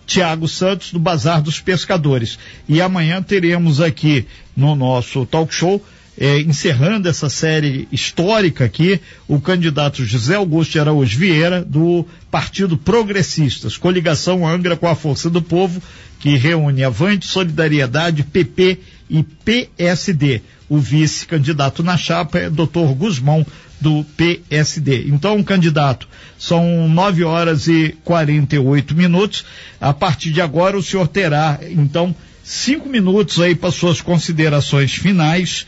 Tiago 0.07 0.47
Santos 0.47 0.93
do 0.93 0.99
Bazar 0.99 1.41
dos 1.41 1.59
Pescadores. 1.59 2.39
E 2.65 2.81
amanhã 2.81 3.21
teremos 3.21 3.81
aqui 3.81 4.25
no 4.55 4.73
nosso 4.73 5.25
talk 5.25 5.53
show 5.53 5.83
é, 6.19 6.41
encerrando 6.41 7.07
essa 7.07 7.29
série 7.29 7.87
histórica 7.93 8.65
aqui, 8.65 8.99
o 9.25 9.39
candidato 9.39 10.03
José 10.03 10.35
Augusto 10.35 10.73
de 10.73 10.79
Araújo 10.79 11.17
Vieira, 11.17 11.63
do 11.63 12.05
Partido 12.29 12.77
Progressistas, 12.77 13.77
coligação 13.77 14.45
Angra 14.45 14.75
com 14.75 14.87
a 14.87 14.95
Força 14.95 15.29
do 15.29 15.41
Povo, 15.41 15.81
que 16.19 16.35
reúne 16.35 16.83
Avante, 16.83 17.25
Solidariedade, 17.25 18.23
PP 18.23 18.79
e 19.09 19.23
PSD. 19.23 20.41
O 20.67 20.77
vice-candidato 20.77 21.81
na 21.81 21.95
chapa 21.95 22.37
é 22.37 22.49
Dr. 22.49 22.93
Guzmão, 22.97 23.45
do 23.79 24.03
PSD. 24.17 25.05
Então, 25.07 25.41
candidato, 25.41 26.05
são 26.37 26.89
nove 26.89 27.23
horas 27.23 27.69
e 27.69 27.95
48 28.03 28.93
minutos. 28.93 29.45
A 29.79 29.93
partir 29.93 30.33
de 30.33 30.41
agora, 30.41 30.77
o 30.77 30.83
senhor 30.83 31.07
terá, 31.07 31.59
então, 31.61 32.13
cinco 32.43 32.89
minutos 32.89 33.39
aí 33.39 33.55
para 33.55 33.71
suas 33.71 34.01
considerações 34.01 34.91
finais 34.91 35.65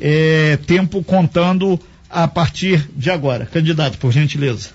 é, 0.00 0.56
tempo 0.58 1.02
contando 1.02 1.78
a 2.08 2.26
partir 2.28 2.88
de 2.96 3.10
agora. 3.10 3.46
Candidato, 3.46 3.98
por 3.98 4.12
gentileza. 4.12 4.70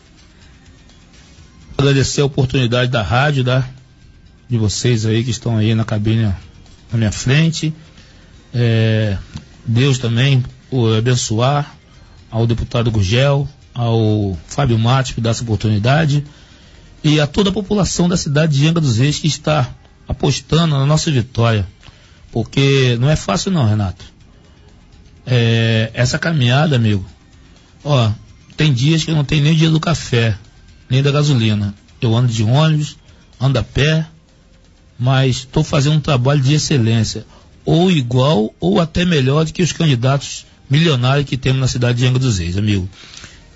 Agradecer 1.77 2.21
a 2.21 2.25
oportunidade 2.25 2.91
da 2.91 3.01
rádio, 3.01 3.43
da, 3.43 3.67
de 4.47 4.57
vocês 4.57 5.05
aí 5.05 5.23
que 5.23 5.31
estão 5.31 5.57
aí 5.57 5.73
na 5.73 5.83
cabine 5.83 6.33
na 6.91 6.97
minha 6.97 7.11
frente. 7.11 7.73
É, 8.53 9.17
Deus 9.65 9.97
também 9.97 10.43
o 10.69 10.93
abençoar 10.93 11.75
ao 12.29 12.45
deputado 12.45 12.91
Gugel, 12.91 13.47
ao 13.73 14.37
Fábio 14.47 14.77
Matos 14.77 15.13
que 15.13 15.21
dá 15.21 15.31
essa 15.31 15.43
oportunidade 15.43 16.23
e 17.03 17.19
a 17.19 17.25
toda 17.25 17.49
a 17.49 17.53
população 17.53 18.07
da 18.07 18.17
cidade 18.17 18.57
de 18.57 18.67
Angra 18.67 18.81
dos 18.81 18.97
Reis 18.97 19.17
que 19.17 19.27
está 19.27 19.73
apostando 20.07 20.77
na 20.77 20.85
nossa 20.85 21.09
vitória. 21.09 21.65
Porque 22.31 22.97
não 22.99 23.09
é 23.09 23.15
fácil 23.15 23.51
não, 23.51 23.67
Renato 23.67 24.10
é, 25.25 25.91
essa 25.93 26.17
caminhada, 26.17 26.75
amigo, 26.75 27.05
ó, 27.83 28.11
tem 28.57 28.73
dias 28.73 29.03
que 29.03 29.11
eu 29.11 29.15
não 29.15 29.23
tenho 29.23 29.43
nem 29.43 29.53
o 29.53 29.55
dia 29.55 29.69
do 29.69 29.79
café, 29.79 30.37
nem 30.89 31.01
da 31.01 31.11
gasolina. 31.11 31.73
Eu 32.01 32.15
ando 32.15 32.31
de 32.31 32.43
ônibus, 32.43 32.97
ando 33.39 33.59
a 33.59 33.63
pé, 33.63 34.05
mas 34.99 35.37
estou 35.37 35.63
fazendo 35.63 35.95
um 35.95 36.01
trabalho 36.01 36.41
de 36.41 36.53
excelência, 36.53 37.25
ou 37.65 37.91
igual 37.91 38.53
ou 38.59 38.79
até 38.79 39.05
melhor 39.05 39.45
do 39.45 39.53
que 39.53 39.63
os 39.63 39.71
candidatos 39.71 40.45
milionários 40.69 41.27
que 41.27 41.37
temos 41.37 41.59
na 41.59 41.67
cidade 41.67 41.97
de 41.99 42.05
Angra 42.05 42.19
dos 42.19 42.39
Reis, 42.39 42.57
amigo. 42.57 42.87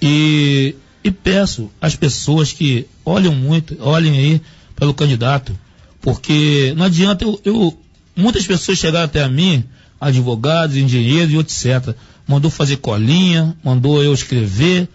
E, 0.02 0.76
e 1.04 1.12
peço 1.12 1.72
às 1.80 1.96
pessoas 1.96 2.52
que 2.52 2.88
olhem 3.04 3.34
muito, 3.34 3.78
olhem 3.80 4.18
aí 4.18 4.42
pelo 4.76 4.94
candidato, 4.94 5.58
porque 6.02 6.74
não 6.76 6.86
adianta 6.86 7.24
eu, 7.24 7.40
eu 7.46 7.80
muitas 8.16 8.46
pessoas 8.46 8.78
chegaram 8.78 9.06
até 9.06 9.24
a 9.24 9.30
mim 9.30 9.64
advogados, 10.06 10.78
engenheiros 10.78 11.34
e 11.34 11.38
etc. 11.38 11.96
Mandou 12.28 12.52
fazer 12.52 12.78
colinha, 12.78 13.56
mandou 13.64 14.04
eu 14.04 14.14
escrever. 14.14 14.88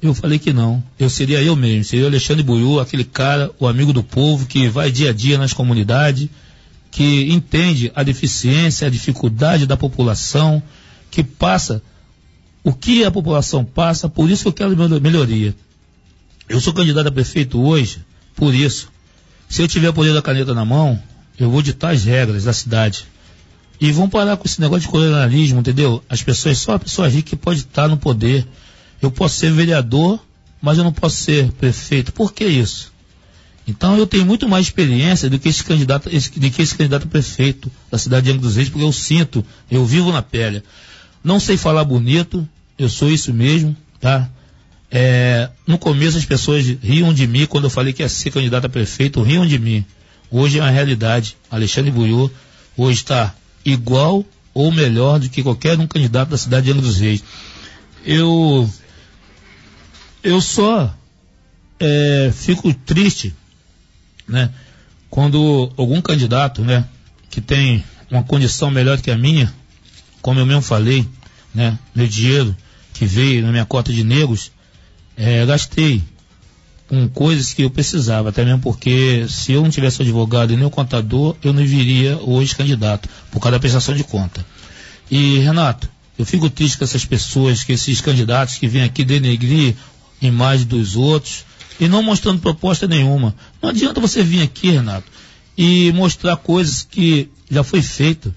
Eu 0.00 0.12
falei 0.12 0.38
que 0.38 0.52
não. 0.52 0.82
Eu 0.98 1.08
seria 1.08 1.42
eu 1.42 1.56
mesmo, 1.56 1.84
seria 1.84 2.04
o 2.04 2.08
Alexandre 2.08 2.42
Buiú, 2.42 2.80
aquele 2.80 3.04
cara, 3.04 3.50
o 3.58 3.66
amigo 3.66 3.92
do 3.92 4.02
povo, 4.02 4.46
que 4.46 4.68
vai 4.68 4.90
dia 4.90 5.10
a 5.10 5.12
dia 5.12 5.38
nas 5.38 5.52
comunidades, 5.52 6.28
que 6.90 7.32
entende 7.32 7.90
a 7.94 8.02
deficiência, 8.02 8.86
a 8.86 8.90
dificuldade 8.90 9.66
da 9.66 9.76
população, 9.76 10.62
que 11.10 11.24
passa 11.24 11.82
o 12.62 12.72
que 12.72 13.04
a 13.04 13.10
população 13.10 13.64
passa, 13.64 14.08
por 14.08 14.30
isso 14.30 14.42
que 14.42 14.48
eu 14.48 14.52
quero 14.52 15.00
melhoria. 15.00 15.54
Eu 16.48 16.60
sou 16.60 16.74
candidato 16.74 17.08
a 17.08 17.12
prefeito 17.12 17.60
hoje, 17.60 18.04
por 18.36 18.54
isso. 18.54 18.88
Se 19.48 19.62
eu 19.62 19.68
tiver 19.68 19.88
o 19.88 19.94
poder 19.94 20.12
da 20.12 20.22
caneta 20.22 20.52
na 20.52 20.64
mão, 20.64 21.00
eu 21.38 21.50
vou 21.50 21.62
ditar 21.62 21.92
as 21.92 22.04
regras 22.04 22.44
da 22.44 22.52
cidade. 22.52 23.06
E 23.82 23.90
vão 23.90 24.08
parar 24.08 24.36
com 24.36 24.46
esse 24.46 24.60
negócio 24.60 24.82
de 24.82 24.88
colonialismo, 24.88 25.58
entendeu? 25.58 26.04
As 26.08 26.22
pessoas, 26.22 26.56
só 26.58 26.74
a 26.74 26.78
pessoa 26.78 27.08
rica 27.08 27.30
que 27.30 27.34
pode 27.34 27.62
estar 27.62 27.88
no 27.88 27.96
poder. 27.96 28.46
Eu 29.02 29.10
posso 29.10 29.34
ser 29.34 29.50
vereador, 29.50 30.20
mas 30.62 30.78
eu 30.78 30.84
não 30.84 30.92
posso 30.92 31.16
ser 31.16 31.50
prefeito. 31.50 32.12
Por 32.12 32.32
que 32.32 32.44
isso? 32.44 32.92
Então 33.66 33.98
eu 33.98 34.06
tenho 34.06 34.24
muito 34.24 34.48
mais 34.48 34.66
experiência 34.66 35.28
do 35.28 35.36
que 35.36 35.48
esse 35.48 35.64
candidato, 35.64 36.08
esse, 36.12 36.30
do 36.30 36.48
que 36.48 36.62
esse 36.62 36.76
candidato 36.76 37.08
prefeito 37.08 37.68
da 37.90 37.98
cidade 37.98 38.26
de 38.26 38.30
Angra 38.30 38.42
dos 38.42 38.54
Reis, 38.54 38.68
porque 38.68 38.84
eu 38.84 38.92
sinto, 38.92 39.44
eu 39.68 39.84
vivo 39.84 40.12
na 40.12 40.22
pele. 40.22 40.62
Não 41.24 41.40
sei 41.40 41.56
falar 41.56 41.82
bonito, 41.82 42.48
eu 42.78 42.88
sou 42.88 43.10
isso 43.10 43.34
mesmo, 43.34 43.76
tá? 43.98 44.30
É, 44.92 45.50
no 45.66 45.76
começo 45.76 46.16
as 46.16 46.24
pessoas 46.24 46.64
riam 46.80 47.12
de 47.12 47.26
mim 47.26 47.46
quando 47.46 47.64
eu 47.64 47.70
falei 47.70 47.92
que 47.92 48.04
ia 48.04 48.08
ser 48.08 48.30
candidato 48.30 48.66
a 48.66 48.68
prefeito, 48.68 49.20
riam 49.22 49.44
de 49.44 49.58
mim. 49.58 49.84
Hoje 50.30 50.60
é 50.60 50.62
uma 50.62 50.70
realidade. 50.70 51.36
Alexandre 51.50 51.90
Buiô 51.90 52.30
hoje 52.76 52.98
está 52.98 53.34
igual 53.64 54.24
ou 54.54 54.70
melhor 54.70 55.18
do 55.18 55.28
que 55.28 55.42
qualquer 55.42 55.78
um 55.78 55.86
candidato 55.86 56.30
da 56.30 56.38
cidade 56.38 56.66
de 56.66 56.72
Angra 56.72 56.82
dos 56.82 56.98
Reis. 56.98 57.22
Eu, 58.04 58.68
eu 60.22 60.40
só 60.40 60.94
é, 61.78 62.32
fico 62.34 62.72
triste, 62.74 63.34
né, 64.28 64.50
quando 65.08 65.72
algum 65.76 66.00
candidato, 66.00 66.62
né, 66.62 66.86
que 67.30 67.40
tem 67.40 67.84
uma 68.10 68.22
condição 68.22 68.70
melhor 68.70 69.00
que 69.00 69.10
a 69.10 69.16
minha, 69.16 69.52
como 70.20 70.38
eu 70.38 70.46
mesmo 70.46 70.62
falei, 70.62 71.08
né, 71.54 71.78
meu 71.94 72.06
dinheiro 72.06 72.56
que 72.92 73.06
veio 73.06 73.42
na 73.42 73.50
minha 73.50 73.64
cota 73.64 73.92
de 73.92 74.04
negros, 74.04 74.52
é, 75.16 75.44
gastei 75.46 76.02
com 76.92 77.08
coisas 77.08 77.54
que 77.54 77.62
eu 77.62 77.70
precisava, 77.70 78.28
até 78.28 78.44
mesmo 78.44 78.60
porque 78.60 79.24
se 79.26 79.52
eu 79.52 79.62
não 79.62 79.70
tivesse 79.70 80.02
advogado 80.02 80.52
e 80.52 80.56
nem 80.58 80.66
o 80.66 80.70
contador, 80.70 81.34
eu 81.42 81.50
não 81.50 81.64
viria 81.64 82.18
hoje 82.18 82.54
candidato, 82.54 83.08
por 83.30 83.40
causa 83.40 83.52
da 83.52 83.60
prestação 83.60 83.94
de 83.94 84.04
conta. 84.04 84.44
E, 85.10 85.38
Renato, 85.38 85.88
eu 86.18 86.26
fico 86.26 86.50
triste 86.50 86.76
com 86.76 86.84
essas 86.84 87.06
pessoas, 87.06 87.64
que 87.64 87.72
esses 87.72 88.02
candidatos 88.02 88.58
que 88.58 88.68
vêm 88.68 88.82
aqui 88.82 89.06
denegrir 89.06 89.74
imagem 90.20 90.66
dos 90.66 90.94
outros 90.94 91.46
e 91.80 91.88
não 91.88 92.02
mostrando 92.02 92.42
proposta 92.42 92.86
nenhuma. 92.86 93.34
Não 93.62 93.70
adianta 93.70 93.98
você 93.98 94.22
vir 94.22 94.42
aqui, 94.42 94.72
Renato, 94.72 95.06
e 95.56 95.90
mostrar 95.92 96.36
coisas 96.36 96.82
que 96.82 97.30
já 97.50 97.64
foi 97.64 97.80
feito, 97.80 98.34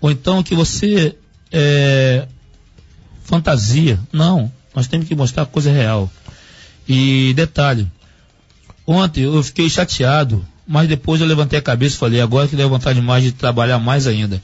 ou 0.00 0.10
então 0.10 0.42
que 0.42 0.54
você 0.54 1.14
é, 1.52 2.26
fantasia. 3.24 4.00
Não, 4.10 4.50
nós 4.74 4.86
temos 4.86 5.06
que 5.06 5.14
mostrar 5.14 5.44
coisa 5.44 5.70
real. 5.70 6.10
E 6.88 7.32
detalhe, 7.34 7.86
ontem 8.86 9.24
eu 9.24 9.42
fiquei 9.42 9.68
chateado, 9.68 10.44
mas 10.66 10.88
depois 10.88 11.20
eu 11.20 11.26
levantei 11.26 11.58
a 11.58 11.62
cabeça 11.62 11.96
e 11.96 11.98
falei, 11.98 12.20
agora 12.20 12.48
que 12.48 12.56
deu 12.56 12.68
vontade 12.68 13.00
mais 13.00 13.24
de 13.24 13.32
trabalhar 13.32 13.78
mais 13.78 14.06
ainda. 14.06 14.40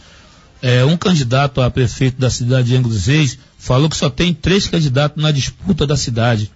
É, 0.63 0.85
um 0.85 0.97
candidato 0.97 1.61
a 1.61 1.71
prefeito 1.71 2.19
da 2.19 2.31
cidade 2.31 2.69
de 2.69 2.77
Angra 2.77 2.91
dos 2.91 3.07
Reis 3.07 3.39
falou 3.59 3.89
que 3.89 3.97
só 3.97 4.09
tem 4.09 4.33
três 4.33 4.67
candidatos 4.67 5.23
na 5.23 5.31
disputa 5.31 5.87
da 5.87 5.97
cidade. 5.97 6.51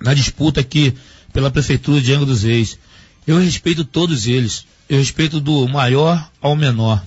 Na 0.00 0.12
disputa 0.12 0.60
aqui 0.60 0.94
pela 1.32 1.50
prefeitura 1.50 2.00
de 2.00 2.12
Angra 2.12 2.26
dos 2.26 2.42
Reis. 2.42 2.78
Eu 3.26 3.38
respeito 3.38 3.84
todos 3.84 4.26
eles. 4.26 4.66
Eu 4.88 4.98
respeito 4.98 5.40
do 5.40 5.68
maior 5.68 6.30
ao 6.40 6.56
menor. 6.56 7.02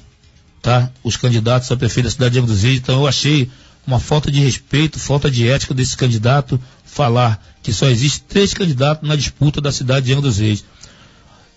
Tá? 0.61 0.89
Os 1.03 1.17
candidatos 1.17 1.71
a 1.71 1.77
prefeito 1.77 2.05
da 2.05 2.11
cidade 2.11 2.33
de 2.33 2.39
Angra 2.39 2.53
dos 2.53 2.63
Reis. 2.63 2.77
Então 2.77 3.01
eu 3.01 3.07
achei 3.07 3.51
uma 3.85 3.99
falta 3.99 4.31
de 4.31 4.39
respeito, 4.39 4.99
falta 4.99 5.29
de 5.29 5.47
ética 5.47 5.73
desse 5.73 5.95
candidato 5.95 6.59
falar 6.95 7.43
que 7.61 7.73
só 7.73 7.87
existe 7.87 8.21
três 8.21 8.53
candidatos 8.53 9.07
na 9.07 9.15
disputa 9.15 9.59
da 9.59 9.71
cidade 9.71 10.05
de 10.05 10.13
Angra 10.13 10.29
dos 10.29 10.37
Reis. 10.37 10.63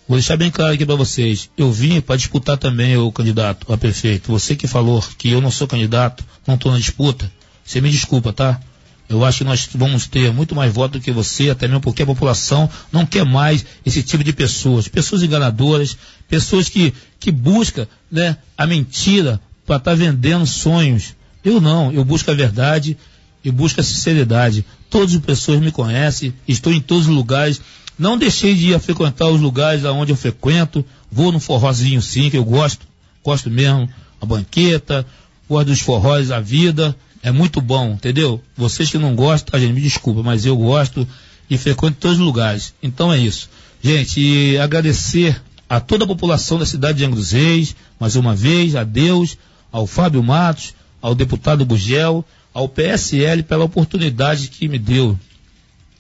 Vou 0.09 0.17
deixar 0.17 0.37
bem 0.37 0.51
claro 0.51 0.75
aqui 0.75 0.85
para 0.85 0.97
vocês. 0.97 1.49
Eu 1.57 1.71
vim 1.71 2.01
para 2.01 2.17
disputar 2.17 2.57
também 2.57 2.97
o 2.97 3.13
candidato 3.13 3.73
a 3.73 3.77
prefeito. 3.77 4.33
Você 4.33 4.57
que 4.57 4.67
falou 4.67 5.05
que 5.17 5.31
eu 5.31 5.41
não 5.41 5.51
sou 5.51 5.69
candidato, 5.69 6.25
não 6.47 6.57
estou 6.57 6.73
na 6.73 6.79
disputa, 6.79 7.31
você 7.65 7.81
me 7.81 7.91
desculpa, 7.91 8.33
tá? 8.33 8.61
Eu 9.09 9.25
acho 9.25 9.39
que 9.39 9.45
nós 9.45 9.69
vamos 9.75 10.07
ter 10.07 10.33
muito 10.33 10.55
mais 10.55 10.73
votos 10.73 11.01
do 11.01 11.05
que 11.05 11.13
você, 11.13 11.51
até 11.51 11.69
mesmo 11.69 11.81
porque 11.81 12.03
a 12.03 12.07
população 12.07 12.69
não 12.93 13.07
quer 13.07 13.25
mais 13.25 13.65
esse 13.87 14.03
tipo 14.03 14.25
de 14.25 14.33
pessoas. 14.33 14.89
Pessoas 14.89 15.23
enganadoras, 15.23 15.97
pessoas 16.29 16.69
que, 16.69 16.93
que 17.21 17.31
buscam 17.31 17.87
né, 18.11 18.37
a 18.57 18.67
mentira 18.67 19.41
para 19.65 19.77
estar 19.77 19.93
tá 19.93 19.95
vendendo 19.95 20.47
sonhos. 20.47 21.15
Eu 21.45 21.61
não, 21.61 21.93
eu 21.93 22.05
busco 22.05 22.31
a 22.31 22.35
verdade 22.35 22.99
e 23.45 23.51
busco 23.51 23.81
a 23.81 23.85
sinceridade. 23.85 24.65
Todas 24.91 25.15
as 25.15 25.21
pessoas 25.21 25.61
me 25.61 25.71
conhecem, 25.71 26.33
estou 26.47 26.73
em 26.73 26.81
todos 26.81 27.09
os 27.09 27.15
lugares. 27.15 27.61
Não 27.99 28.17
deixei 28.17 28.55
de 28.55 28.69
ir 28.69 28.75
a 28.75 28.79
frequentar 28.79 29.29
os 29.29 29.41
lugares 29.41 29.85
aonde 29.85 30.13
eu 30.13 30.17
frequento. 30.17 30.85
Vou 31.11 31.33
no 31.33 31.41
forrozinho 31.41 32.01
sim, 32.01 32.31
que 32.31 32.37
eu 32.37 32.45
gosto, 32.45 32.87
gosto 33.25 33.51
mesmo. 33.51 33.89
A 34.21 34.27
banqueta, 34.27 35.07
gosto 35.49 35.69
dos 35.69 35.81
forróis, 35.81 36.31
a 36.31 36.41
vida. 36.41 36.97
É 37.23 37.31
muito 37.31 37.61
bom, 37.61 37.93
entendeu? 37.93 38.41
Vocês 38.57 38.91
que 38.91 38.99
não 38.99 39.15
gostam, 39.15 39.53
tá, 39.53 39.59
gente, 39.59 39.73
me 39.73 39.81
desculpa, 39.81 40.23
mas 40.23 40.47
eu 40.47 40.57
gosto 40.57 41.07
e 41.51 41.57
frequento 41.59 41.99
todos 42.01 42.19
os 42.19 42.25
lugares. 42.25 42.75
Então 42.83 43.13
é 43.13 43.19
isso. 43.19 43.49
Gente, 43.83 44.57
agradecer 44.59 45.41
a 45.69 45.81
toda 45.81 46.05
a 46.05 46.09
população 46.09 46.59
da 46.59 46.67
cidade 46.67 46.99
de 46.99 47.05
Angra 47.05 47.17
dos 47.17 47.33
Reis, 47.33 47.77
mais 47.99 48.17
uma 48.17 48.35
vez, 48.35 48.75
a 48.75 48.85
Deus, 48.85 49.37
ao 49.71 49.87
Fábio 49.87 50.23
Matos, 50.23 50.75
ao 51.01 51.15
deputado 51.15 51.65
Gugel, 51.65 52.25
ao 52.59 52.69
PSL 52.69 53.45
pela 53.45 53.65
oportunidade 53.65 54.49
que 54.49 54.67
me 54.67 54.81
deu. 54.81 55.17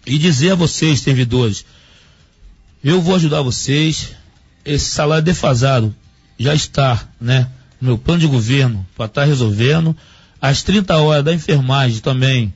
E 0.04 0.18
dizer 0.18 0.50
a 0.50 0.54
vocês, 0.56 0.98
servidores, 0.98 1.64
eu 2.82 3.00
vou 3.00 3.14
ajudar 3.14 3.42
vocês, 3.42 4.10
esse 4.64 4.86
salário 4.86 5.24
defasado 5.24 5.94
já 6.36 6.52
está, 6.56 7.08
né, 7.20 7.48
no 7.80 7.88
meu 7.88 7.98
plano 7.98 8.20
de 8.20 8.26
governo 8.26 8.84
para 8.96 9.06
estar 9.06 9.20
tá 9.20 9.26
resolvendo. 9.26 9.96
As 10.42 10.64
30 10.64 10.96
horas 10.96 11.24
da 11.24 11.32
enfermagem 11.32 12.00
também, 12.00 12.52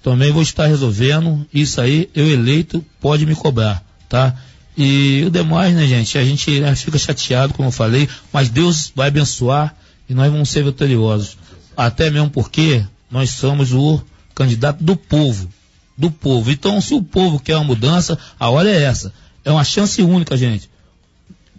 também 0.00 0.30
vou 0.30 0.42
estar 0.42 0.68
resolvendo. 0.68 1.44
Isso 1.52 1.80
aí, 1.80 2.08
eu 2.14 2.30
eleito, 2.30 2.84
pode 3.00 3.26
me 3.26 3.34
cobrar, 3.34 3.84
tá? 4.08 4.36
E 4.78 5.24
o 5.26 5.30
demais, 5.30 5.74
né, 5.74 5.88
gente? 5.88 6.16
A 6.16 6.24
gente 6.24 6.60
né, 6.60 6.76
fica 6.76 6.98
chateado, 6.98 7.52
como 7.54 7.66
eu 7.66 7.72
falei, 7.72 8.08
mas 8.32 8.48
Deus 8.48 8.92
vai 8.94 9.08
abençoar 9.08 9.74
e 10.08 10.14
nós 10.14 10.30
vamos 10.30 10.50
ser 10.50 10.62
vitoriosos. 10.62 11.36
Até 11.76 12.10
mesmo 12.10 12.30
porque 12.30 12.84
nós 13.10 13.30
somos 13.30 13.72
o 13.72 14.00
candidato 14.34 14.82
do 14.82 14.96
povo. 14.96 15.48
Do 15.96 16.10
povo. 16.10 16.50
Então, 16.50 16.80
se 16.80 16.94
o 16.94 17.02
povo 17.02 17.38
quer 17.38 17.56
uma 17.56 17.64
mudança, 17.64 18.18
a 18.38 18.48
hora 18.48 18.70
é 18.70 18.82
essa. 18.82 19.12
É 19.44 19.50
uma 19.50 19.64
chance 19.64 20.00
única, 20.02 20.36
gente. 20.36 20.70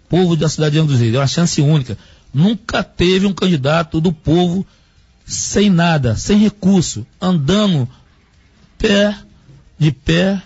Povo 0.08 0.36
da 0.36 0.48
cidade 0.48 0.74
de 0.74 0.80
Angra 0.80 0.96
é 0.96 1.18
uma 1.18 1.26
chance 1.26 1.60
única. 1.60 1.96
Nunca 2.32 2.82
teve 2.82 3.26
um 3.26 3.32
candidato 3.32 4.00
do 4.00 4.12
povo 4.12 4.66
sem 5.24 5.70
nada, 5.70 6.16
sem 6.16 6.38
recurso, 6.38 7.06
andando 7.20 7.88
pé 8.78 9.16
de 9.78 9.92
pé, 9.92 10.40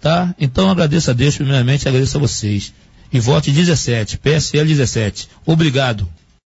tá? 0.00 0.34
Então 0.38 0.70
agradeço 0.70 1.10
a 1.10 1.14
Deus 1.14 1.36
primeiramente, 1.36 1.88
agradeço 1.88 2.16
a 2.16 2.20
vocês. 2.20 2.72
E 3.12 3.20
vote 3.20 3.50
17, 3.50 4.18
PSL 4.18 4.66
17. 4.68 5.28
Obrigado. 5.44 6.08